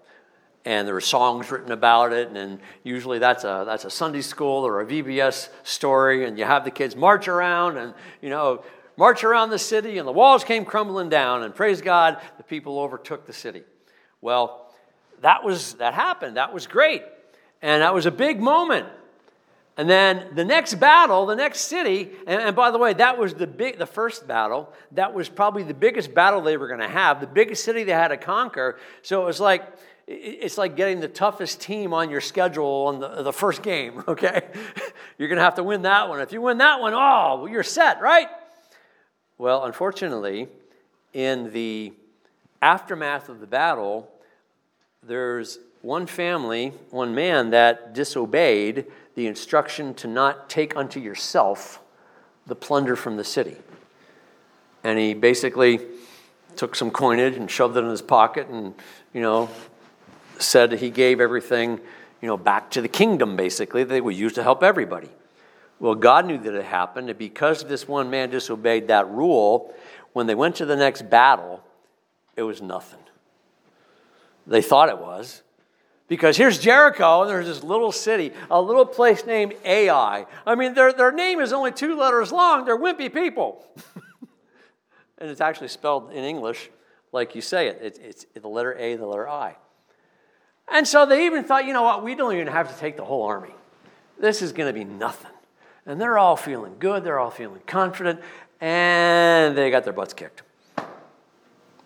And 0.64 0.86
there 0.86 0.96
are 0.96 1.00
songs 1.00 1.50
written 1.50 1.72
about 1.72 2.12
it, 2.12 2.28
and 2.28 2.60
usually 2.82 3.18
that's 3.18 3.44
a, 3.44 3.64
that's 3.66 3.86
a 3.86 3.90
Sunday 3.90 4.20
school 4.20 4.66
or 4.66 4.80
a 4.80 4.86
VBS 4.86 5.48
story, 5.62 6.26
and 6.26 6.38
you 6.38 6.44
have 6.44 6.64
the 6.64 6.70
kids 6.70 6.94
march 6.94 7.28
around 7.28 7.78
and, 7.78 7.94
you 8.20 8.28
know, 8.28 8.62
march 8.98 9.24
around 9.24 9.48
the 9.48 9.58
city, 9.58 9.96
and 9.96 10.06
the 10.06 10.12
walls 10.12 10.44
came 10.44 10.66
crumbling 10.66 11.08
down, 11.08 11.44
and 11.44 11.54
praise 11.54 11.80
God, 11.80 12.20
the 12.36 12.42
people 12.42 12.78
overtook 12.78 13.26
the 13.26 13.32
city. 13.32 13.62
Well, 14.20 14.70
that 15.22 15.44
was 15.44 15.74
that 15.74 15.94
happened. 15.94 16.36
That 16.36 16.52
was 16.52 16.66
great. 16.66 17.02
And 17.62 17.82
that 17.82 17.94
was 17.94 18.06
a 18.06 18.10
big 18.10 18.40
moment. 18.40 18.86
And 19.80 19.88
then 19.88 20.26
the 20.34 20.44
next 20.44 20.74
battle, 20.74 21.24
the 21.24 21.34
next 21.34 21.60
city, 21.60 22.10
and, 22.26 22.42
and, 22.42 22.54
by 22.54 22.70
the 22.70 22.76
way, 22.76 22.92
that 22.92 23.16
was 23.16 23.32
the 23.32 23.46
big, 23.46 23.78
the 23.78 23.86
first 23.86 24.28
battle. 24.28 24.70
That 24.92 25.14
was 25.14 25.30
probably 25.30 25.62
the 25.62 25.72
biggest 25.72 26.12
battle 26.12 26.42
they 26.42 26.58
were 26.58 26.68
going 26.68 26.80
to 26.80 26.88
have, 26.88 27.18
the 27.18 27.26
biggest 27.26 27.64
city 27.64 27.84
they 27.84 27.92
had 27.92 28.08
to 28.08 28.18
conquer. 28.18 28.78
So 29.00 29.22
it 29.22 29.24
was 29.24 29.40
like 29.40 29.64
it's 30.06 30.58
like 30.58 30.76
getting 30.76 31.00
the 31.00 31.08
toughest 31.08 31.62
team 31.62 31.94
on 31.94 32.10
your 32.10 32.20
schedule 32.20 32.88
on 32.88 33.00
the, 33.00 33.22
the 33.22 33.32
first 33.32 33.62
game. 33.62 34.04
Okay, 34.08 34.42
you're 35.16 35.28
going 35.28 35.38
to 35.38 35.44
have 35.44 35.54
to 35.54 35.64
win 35.64 35.80
that 35.82 36.10
one. 36.10 36.20
If 36.20 36.30
you 36.34 36.42
win 36.42 36.58
that 36.58 36.78
one, 36.78 36.92
oh, 36.92 37.38
well, 37.40 37.48
you're 37.48 37.62
set, 37.62 38.02
right? 38.02 38.28
Well, 39.38 39.64
unfortunately, 39.64 40.46
in 41.14 41.54
the 41.54 41.94
aftermath 42.60 43.30
of 43.30 43.40
the 43.40 43.46
battle, 43.46 44.10
there's 45.02 45.58
one 45.80 46.04
family, 46.04 46.74
one 46.90 47.14
man 47.14 47.48
that 47.50 47.94
disobeyed 47.94 48.84
the 49.14 49.26
instruction 49.26 49.94
to 49.94 50.08
not 50.08 50.48
take 50.48 50.76
unto 50.76 51.00
yourself 51.00 51.80
the 52.46 52.54
plunder 52.54 52.96
from 52.96 53.16
the 53.16 53.24
city. 53.24 53.56
And 54.82 54.98
he 54.98 55.14
basically 55.14 55.80
took 56.56 56.74
some 56.74 56.90
coinage 56.90 57.36
and 57.36 57.50
shoved 57.50 57.76
it 57.76 57.80
in 57.80 57.90
his 57.90 58.02
pocket 58.02 58.48
and, 58.48 58.74
you 59.12 59.20
know, 59.20 59.50
said 60.38 60.72
he 60.72 60.90
gave 60.90 61.20
everything, 61.20 61.80
you 62.20 62.28
know, 62.28 62.36
back 62.36 62.70
to 62.70 62.80
the 62.80 62.88
kingdom, 62.88 63.36
basically, 63.36 63.84
that 63.84 64.02
would 64.02 64.16
use 64.16 64.32
to 64.34 64.42
help 64.42 64.62
everybody. 64.62 65.08
Well, 65.78 65.94
God 65.94 66.26
knew 66.26 66.38
that 66.38 66.54
it 66.54 66.64
happened, 66.64 67.08
and 67.08 67.18
because 67.18 67.64
this 67.64 67.88
one 67.88 68.10
man 68.10 68.30
disobeyed 68.30 68.88
that 68.88 69.08
rule, 69.08 69.74
when 70.12 70.26
they 70.26 70.34
went 70.34 70.56
to 70.56 70.66
the 70.66 70.76
next 70.76 71.08
battle, 71.08 71.62
it 72.36 72.42
was 72.42 72.60
nothing. 72.60 73.00
They 74.46 74.60
thought 74.62 74.88
it 74.88 74.98
was, 74.98 75.42
because 76.10 76.36
here's 76.36 76.58
Jericho, 76.58 77.22
and 77.22 77.30
there's 77.30 77.46
this 77.46 77.62
little 77.62 77.92
city, 77.92 78.32
a 78.50 78.60
little 78.60 78.84
place 78.84 79.24
named 79.24 79.54
Ai. 79.64 80.26
I 80.44 80.54
mean, 80.56 80.74
their, 80.74 80.92
their 80.92 81.12
name 81.12 81.38
is 81.38 81.52
only 81.52 81.70
two 81.70 81.96
letters 81.96 82.32
long. 82.32 82.64
They're 82.64 82.76
wimpy 82.76 83.14
people. 83.14 83.64
and 85.18 85.30
it's 85.30 85.40
actually 85.40 85.68
spelled 85.68 86.10
in 86.10 86.24
English 86.24 86.68
like 87.12 87.36
you 87.36 87.40
say 87.40 87.68
it. 87.68 87.78
It's, 87.80 87.98
it's 88.00 88.26
the 88.34 88.48
letter 88.48 88.76
A, 88.76 88.96
the 88.96 89.06
letter 89.06 89.28
I. 89.28 89.54
And 90.66 90.86
so 90.86 91.06
they 91.06 91.26
even 91.26 91.44
thought, 91.44 91.64
you 91.64 91.72
know 91.72 91.82
what, 91.82 92.02
we 92.02 92.16
don't 92.16 92.34
even 92.34 92.48
have 92.48 92.74
to 92.74 92.80
take 92.80 92.96
the 92.96 93.04
whole 93.04 93.22
army. 93.22 93.54
This 94.18 94.42
is 94.42 94.52
going 94.52 94.68
to 94.68 94.76
be 94.76 94.84
nothing. 94.84 95.30
And 95.86 96.00
they're 96.00 96.18
all 96.18 96.36
feeling 96.36 96.74
good, 96.80 97.04
they're 97.04 97.20
all 97.20 97.30
feeling 97.30 97.62
confident, 97.68 98.20
and 98.60 99.56
they 99.56 99.70
got 99.70 99.84
their 99.84 99.92
butts 99.92 100.12
kicked 100.12 100.42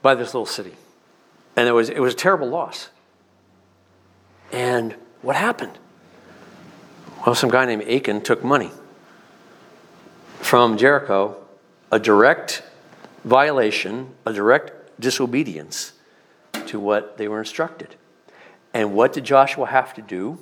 by 0.01 0.15
this 0.15 0.33
little 0.33 0.47
city. 0.47 0.73
And 1.57 1.69
it 1.69 1.73
was, 1.73 1.91
it 1.91 2.01
was 2.01 2.15
a 2.15 2.17
terrible 2.17 2.49
loss. 2.49 2.89
And 4.55 4.95
what 5.21 5.35
happened? 5.35 5.77
Well, 7.27 7.35
some 7.35 7.51
guy 7.51 7.65
named 7.65 7.89
Achan 7.89 8.21
took 8.21 8.45
money 8.45 8.71
from 10.41 10.77
Jericho, 10.77 11.37
a 11.91 11.99
direct 11.99 12.63
violation, 13.25 14.15
a 14.25 14.33
direct 14.33 15.01
disobedience 15.01 15.93
to 16.67 16.79
what 16.79 17.19
they 17.19 17.27
were 17.27 17.41
instructed. 17.41 17.97
And 18.73 18.95
what 18.95 19.13
did 19.13 19.25
Joshua 19.25 19.67
have 19.67 19.93
to 19.95 20.03
do? 20.03 20.39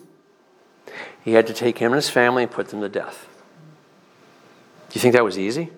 He 1.25 1.33
had 1.33 1.47
to 1.47 1.55
take 1.55 1.79
him 1.79 1.93
and 1.93 1.97
his 1.97 2.11
family 2.11 2.43
and 2.43 2.53
put 2.53 2.69
them 2.69 2.83
to 2.83 2.91
death. 2.91 3.27
Do 4.91 4.99
you 4.99 5.01
think 5.01 5.15
that 5.15 5.25
was 5.25 5.39
easy? 5.39 5.71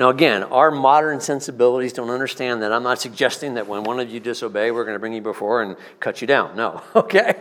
Now, 0.00 0.08
again, 0.08 0.44
our 0.44 0.70
modern 0.70 1.20
sensibilities 1.20 1.92
don't 1.92 2.08
understand 2.08 2.62
that. 2.62 2.72
I'm 2.72 2.82
not 2.82 2.98
suggesting 2.98 3.52
that 3.52 3.66
when 3.66 3.82
one 3.82 4.00
of 4.00 4.08
you 4.08 4.18
disobey, 4.18 4.70
we're 4.70 4.84
going 4.84 4.94
to 4.94 4.98
bring 4.98 5.12
you 5.12 5.20
before 5.20 5.60
and 5.60 5.76
cut 6.00 6.22
you 6.22 6.26
down. 6.26 6.56
No, 6.56 6.82
okay? 6.96 7.34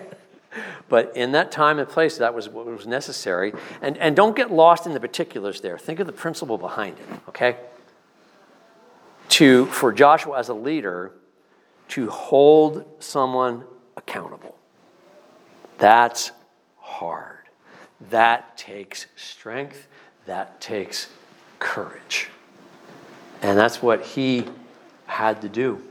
But 0.89 1.15
in 1.15 1.31
that 1.31 1.53
time 1.53 1.79
and 1.79 1.87
place, 1.87 2.17
that 2.17 2.33
was 2.33 2.49
what 2.49 2.65
was 2.65 2.85
necessary. 2.85 3.53
And, 3.81 3.97
and 3.97 4.13
don't 4.13 4.35
get 4.35 4.51
lost 4.51 4.85
in 4.85 4.93
the 4.93 4.99
particulars 4.99 5.61
there. 5.61 5.77
Think 5.77 6.01
of 6.01 6.05
the 6.05 6.11
principle 6.11 6.57
behind 6.57 6.97
it, 6.99 7.05
okay? 7.29 7.55
To, 9.29 9.65
for 9.67 9.93
Joshua 9.93 10.37
as 10.37 10.49
a 10.49 10.53
leader, 10.53 11.13
to 11.89 12.09
hold 12.09 12.83
someone 13.01 13.63
accountable. 13.95 14.57
That's 15.77 16.33
hard. 16.77 17.37
That 18.09 18.57
takes 18.57 19.05
strength. 19.15 19.87
That 20.25 20.59
takes 20.59 21.07
courage. 21.59 22.27
And 23.41 23.57
that's 23.57 23.81
what 23.81 24.03
he 24.03 24.45
had 25.05 25.41
to 25.41 25.49
do. 25.49 25.81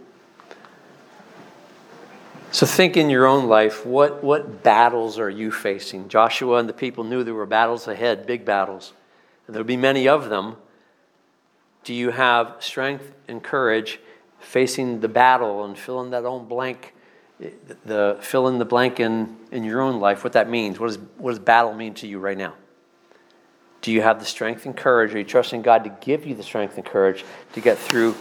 So 2.50 2.64
think 2.64 2.96
in 2.96 3.10
your 3.10 3.26
own 3.26 3.46
life 3.46 3.84
what, 3.84 4.24
what 4.24 4.62
battles 4.62 5.18
are 5.18 5.28
you 5.28 5.52
facing? 5.52 6.08
Joshua 6.08 6.58
and 6.58 6.68
the 6.68 6.72
people 6.72 7.04
knew 7.04 7.22
there 7.22 7.34
were 7.34 7.46
battles 7.46 7.86
ahead, 7.88 8.26
big 8.26 8.44
battles, 8.44 8.94
and 9.46 9.54
there'll 9.54 9.66
be 9.66 9.76
many 9.76 10.08
of 10.08 10.30
them. 10.30 10.56
Do 11.84 11.92
you 11.94 12.10
have 12.10 12.56
strength 12.60 13.12
and 13.28 13.42
courage 13.42 14.00
facing 14.40 15.00
the 15.00 15.08
battle 15.08 15.64
and 15.64 15.76
fill 15.76 16.00
in 16.00 16.10
that 16.10 16.24
own 16.24 16.46
blank, 16.48 16.94
the 17.84 18.16
fill 18.20 18.48
in 18.48 18.58
the 18.58 18.64
blank 18.64 18.98
in, 18.98 19.36
in 19.52 19.64
your 19.64 19.80
own 19.80 20.00
life, 20.00 20.24
what 20.24 20.32
that 20.32 20.48
means? 20.48 20.80
What, 20.80 20.90
is, 20.90 20.98
what 21.18 21.30
does 21.30 21.38
battle 21.38 21.74
mean 21.74 21.94
to 21.94 22.06
you 22.06 22.18
right 22.18 22.36
now? 22.36 22.54
Do 23.82 23.92
you 23.92 24.02
have 24.02 24.18
the 24.18 24.26
strength 24.26 24.66
and 24.66 24.76
courage? 24.76 25.14
Are 25.14 25.18
you 25.18 25.24
trusting 25.24 25.62
God 25.62 25.84
to 25.84 25.90
give 26.00 26.26
you 26.26 26.34
the 26.34 26.42
strength 26.42 26.76
and 26.76 26.84
courage 26.84 27.24
to 27.52 27.60
get 27.60 27.78
through 27.78 28.16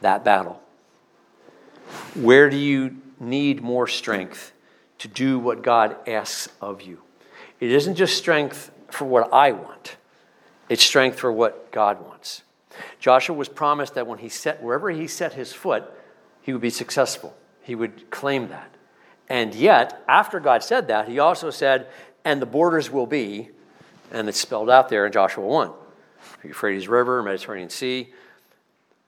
that 0.00 0.24
battle? 0.24 0.60
Where 2.14 2.48
do 2.48 2.56
you 2.56 2.96
need 3.18 3.62
more 3.62 3.86
strength 3.86 4.52
to 4.98 5.08
do 5.08 5.38
what 5.38 5.62
God 5.62 5.96
asks 6.08 6.48
of 6.60 6.82
you? 6.82 7.02
It 7.60 7.70
isn't 7.70 7.96
just 7.96 8.16
strength 8.16 8.70
for 8.90 9.04
what 9.04 9.32
I 9.32 9.52
want, 9.52 9.96
it's 10.68 10.84
strength 10.84 11.18
for 11.18 11.32
what 11.32 11.72
God 11.72 12.04
wants. 12.04 12.42
Joshua 13.00 13.36
was 13.36 13.48
promised 13.48 13.94
that 13.94 14.06
when 14.06 14.18
he 14.18 14.28
set 14.28 14.62
wherever 14.62 14.90
he 14.90 15.06
set 15.06 15.34
his 15.34 15.52
foot, 15.52 15.84
he 16.40 16.52
would 16.52 16.62
be 16.62 16.70
successful. 16.70 17.36
He 17.62 17.74
would 17.74 18.10
claim 18.10 18.48
that. 18.48 18.74
And 19.28 19.54
yet, 19.54 20.02
after 20.08 20.40
God 20.40 20.62
said 20.62 20.88
that, 20.88 21.08
he 21.08 21.18
also 21.18 21.50
said, 21.50 21.86
and 22.24 22.40
the 22.40 22.46
borders 22.46 22.90
will 22.90 23.06
be 23.06 23.50
and 24.12 24.28
it's 24.28 24.40
spelled 24.40 24.70
out 24.70 24.88
there 24.88 25.06
in 25.06 25.12
Joshua 25.12 25.44
1. 25.44 25.70
Euphrates 26.44 26.86
River, 26.86 27.22
Mediterranean 27.22 27.70
Sea. 27.70 28.12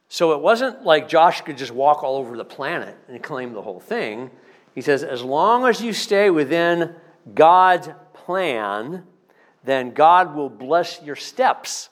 So 0.08 0.32
it 0.32 0.40
wasn't 0.40 0.84
like 0.84 1.08
Josh 1.08 1.42
could 1.42 1.58
just 1.58 1.72
walk 1.72 2.02
all 2.02 2.16
over 2.16 2.36
the 2.36 2.44
planet 2.44 2.96
and 3.08 3.22
claim 3.22 3.52
the 3.52 3.62
whole 3.62 3.80
thing. 3.80 4.30
He 4.74 4.80
says, 4.80 5.04
as 5.04 5.22
long 5.22 5.66
as 5.66 5.80
you 5.80 5.92
stay 5.92 6.30
within 6.30 6.94
God's 7.34 7.88
plan, 8.12 9.04
then 9.62 9.92
God 9.92 10.34
will 10.34 10.50
bless 10.50 11.00
your 11.02 11.16
steps. 11.16 11.90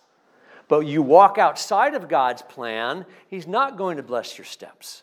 But 0.69 0.81
you 0.81 1.03
walk 1.03 1.39
outside 1.39 1.95
of 1.95 2.09
God's 2.09 2.43
plan, 2.43 3.05
He's 3.29 3.47
not 3.47 3.77
going 3.77 3.99
to 3.99 4.03
bless 4.03 4.39
your 4.39 4.45
steps. 4.45 5.03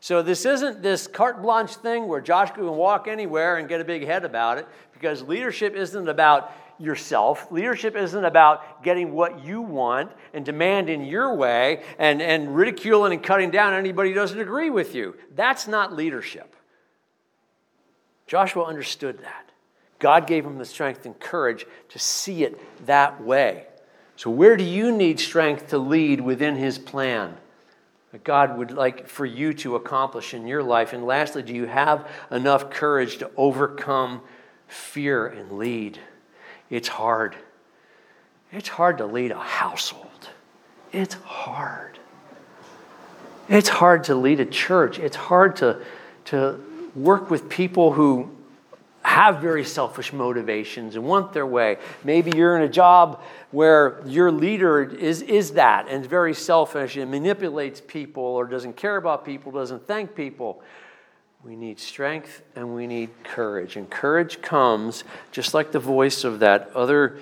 So 0.00 0.22
this 0.22 0.44
isn't 0.44 0.82
this 0.82 1.06
carte 1.06 1.42
blanche 1.42 1.76
thing 1.76 2.08
where 2.08 2.20
Josh 2.20 2.50
can 2.50 2.66
walk 2.66 3.06
anywhere 3.06 3.56
and 3.56 3.68
get 3.68 3.80
a 3.80 3.84
big 3.84 4.04
head 4.04 4.24
about 4.24 4.58
it, 4.58 4.66
because 4.92 5.22
leadership 5.22 5.74
isn't 5.76 6.08
about 6.08 6.52
yourself. 6.78 7.50
Leadership 7.50 7.96
isn't 7.96 8.24
about 8.24 8.82
getting 8.82 9.12
what 9.12 9.44
you 9.44 9.60
want 9.60 10.10
and 10.32 10.44
demanding 10.44 11.04
your 11.04 11.34
way 11.34 11.82
and, 11.98 12.20
and 12.20 12.54
ridiculing 12.54 13.12
and 13.12 13.22
cutting 13.22 13.50
down 13.50 13.74
anybody 13.74 14.10
who 14.10 14.14
doesn't 14.14 14.40
agree 14.40 14.70
with 14.70 14.94
you. 14.94 15.16
That's 15.34 15.66
not 15.66 15.94
leadership. 15.94 16.56
Joshua 18.26 18.64
understood 18.64 19.18
that. 19.18 19.50
God 19.98 20.26
gave 20.26 20.44
him 20.44 20.58
the 20.58 20.64
strength 20.64 21.06
and 21.06 21.18
courage 21.18 21.64
to 21.90 21.98
see 21.98 22.44
it 22.44 22.86
that 22.86 23.22
way. 23.22 23.66
So, 24.16 24.30
where 24.30 24.56
do 24.56 24.64
you 24.64 24.90
need 24.90 25.20
strength 25.20 25.68
to 25.68 25.78
lead 25.78 26.20
within 26.20 26.56
his 26.56 26.78
plan? 26.78 27.36
That 28.10 28.24
God 28.24 28.58
would 28.58 28.70
like 28.70 29.08
for 29.08 29.24
you 29.24 29.54
to 29.54 29.76
accomplish 29.76 30.34
in 30.34 30.46
your 30.46 30.62
life. 30.62 30.92
And 30.92 31.06
lastly, 31.06 31.42
do 31.42 31.54
you 31.54 31.66
have 31.66 32.08
enough 32.30 32.70
courage 32.70 33.18
to 33.18 33.30
overcome 33.36 34.22
fear 34.66 35.26
and 35.26 35.52
lead? 35.52 35.98
It's 36.72 36.88
hard. 36.88 37.36
It's 38.50 38.68
hard 38.68 38.96
to 38.98 39.06
lead 39.06 39.30
a 39.30 39.38
household. 39.38 40.30
It's 40.90 41.14
hard. 41.14 41.98
It's 43.46 43.68
hard 43.68 44.04
to 44.04 44.14
lead 44.14 44.40
a 44.40 44.46
church. 44.46 44.98
It's 44.98 45.14
hard 45.14 45.56
to, 45.56 45.82
to 46.26 46.64
work 46.94 47.30
with 47.30 47.50
people 47.50 47.92
who 47.92 48.34
have 49.02 49.40
very 49.42 49.66
selfish 49.66 50.14
motivations 50.14 50.96
and 50.96 51.04
want 51.04 51.34
their 51.34 51.44
way. 51.44 51.76
Maybe 52.04 52.32
you're 52.34 52.56
in 52.56 52.62
a 52.62 52.72
job 52.72 53.20
where 53.50 54.00
your 54.06 54.32
leader 54.32 54.82
is, 54.82 55.20
is 55.20 55.52
that 55.52 55.88
and 55.88 56.06
very 56.06 56.32
selfish 56.32 56.96
and 56.96 57.10
manipulates 57.10 57.82
people 57.86 58.22
or 58.22 58.46
doesn't 58.46 58.76
care 58.78 58.96
about 58.96 59.26
people, 59.26 59.52
doesn't 59.52 59.86
thank 59.86 60.14
people. 60.14 60.62
We 61.44 61.56
need 61.56 61.80
strength 61.80 62.42
and 62.54 62.72
we 62.74 62.86
need 62.86 63.10
courage. 63.24 63.76
And 63.76 63.90
courage 63.90 64.40
comes 64.42 65.02
just 65.32 65.54
like 65.54 65.72
the 65.72 65.80
voice 65.80 66.22
of 66.22 66.38
that 66.38 66.70
other 66.74 67.18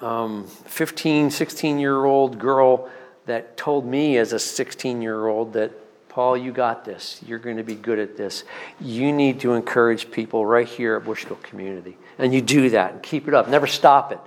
um, 0.00 0.46
15, 0.46 1.30
16 1.30 1.78
year 1.78 2.04
old 2.04 2.40
girl 2.40 2.90
that 3.26 3.56
told 3.56 3.86
me 3.86 4.18
as 4.18 4.32
a 4.32 4.38
16 4.38 5.00
year 5.00 5.28
old 5.28 5.52
that 5.52 5.70
Paul, 6.08 6.36
you 6.36 6.50
got 6.50 6.84
this. 6.84 7.20
You're 7.26 7.38
going 7.38 7.58
to 7.58 7.62
be 7.62 7.74
good 7.74 7.98
at 7.98 8.16
this. 8.16 8.44
You 8.80 9.12
need 9.12 9.40
to 9.40 9.52
encourage 9.52 10.10
people 10.10 10.46
right 10.46 10.66
here 10.66 10.96
at 10.96 11.04
Bushville 11.04 11.42
Community. 11.42 11.98
And 12.18 12.32
you 12.34 12.40
do 12.40 12.70
that 12.70 12.94
and 12.94 13.02
keep 13.02 13.28
it 13.28 13.34
up. 13.34 13.48
Never 13.48 13.66
stop 13.66 14.12
it. 14.12 14.20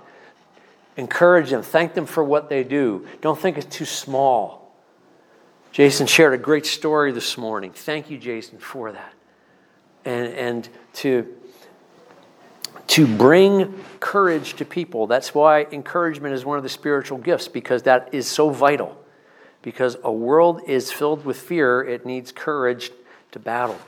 Encourage 0.96 1.50
them. 1.50 1.62
Thank 1.62 1.94
them 1.94 2.06
for 2.06 2.22
what 2.22 2.48
they 2.48 2.62
do. 2.62 3.06
Don't 3.20 3.38
think 3.38 3.58
it's 3.58 3.76
too 3.76 3.84
small. 3.84 4.59
Jason 5.72 6.06
shared 6.06 6.34
a 6.34 6.38
great 6.38 6.66
story 6.66 7.12
this 7.12 7.38
morning. 7.38 7.72
Thank 7.72 8.10
you, 8.10 8.18
Jason, 8.18 8.58
for 8.58 8.92
that. 8.92 9.14
And, 10.04 10.32
and 10.32 10.68
to, 10.94 11.26
to 12.88 13.06
bring 13.06 13.84
courage 14.00 14.54
to 14.54 14.64
people. 14.64 15.06
That's 15.06 15.34
why 15.34 15.64
encouragement 15.70 16.34
is 16.34 16.44
one 16.44 16.56
of 16.56 16.62
the 16.62 16.68
spiritual 16.68 17.18
gifts, 17.18 17.48
because 17.48 17.84
that 17.84 18.12
is 18.12 18.26
so 18.26 18.50
vital 18.50 19.00
because 19.62 19.96
a 20.02 20.12
world 20.12 20.62
is 20.66 20.90
filled 20.90 21.24
with 21.24 21.38
fear, 21.38 21.82
it 21.82 22.06
needs 22.06 22.32
courage 22.32 22.90
to 23.32 23.38
battle. 23.38 23.78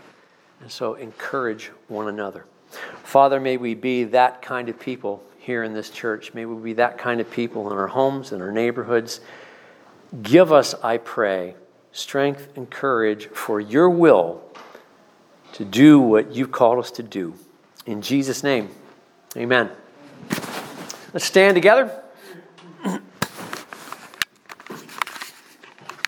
And 0.60 0.70
so 0.70 0.94
encourage 0.94 1.70
one 1.88 2.08
another. 2.08 2.44
Father, 3.02 3.40
may 3.40 3.56
we 3.56 3.74
be 3.74 4.04
that 4.04 4.42
kind 4.42 4.68
of 4.68 4.78
people 4.78 5.22
here 5.38 5.64
in 5.64 5.72
this 5.72 5.90
church. 5.90 6.34
May 6.34 6.44
we 6.44 6.62
be 6.62 6.72
that 6.74 6.98
kind 6.98 7.20
of 7.20 7.30
people 7.30 7.70
in 7.70 7.76
our 7.76 7.88
homes, 7.88 8.32
in 8.32 8.40
our 8.40 8.52
neighborhoods. 8.52 9.20
Give 10.22 10.52
us, 10.52 10.74
I 10.82 10.98
pray, 10.98 11.54
strength 11.92 12.48
and 12.56 12.68
courage 12.70 13.26
for 13.28 13.60
your 13.60 13.88
will 13.88 14.42
to 15.52 15.64
do 15.64 16.00
what 16.00 16.34
you've 16.34 16.52
called 16.52 16.78
us 16.78 16.90
to 16.92 17.02
do. 17.02 17.34
In 17.86 18.00
Jesus' 18.02 18.42
name, 18.42 18.70
amen. 19.36 19.70
Let's 21.12 21.26
stand 21.26 21.54
together. 21.54 22.01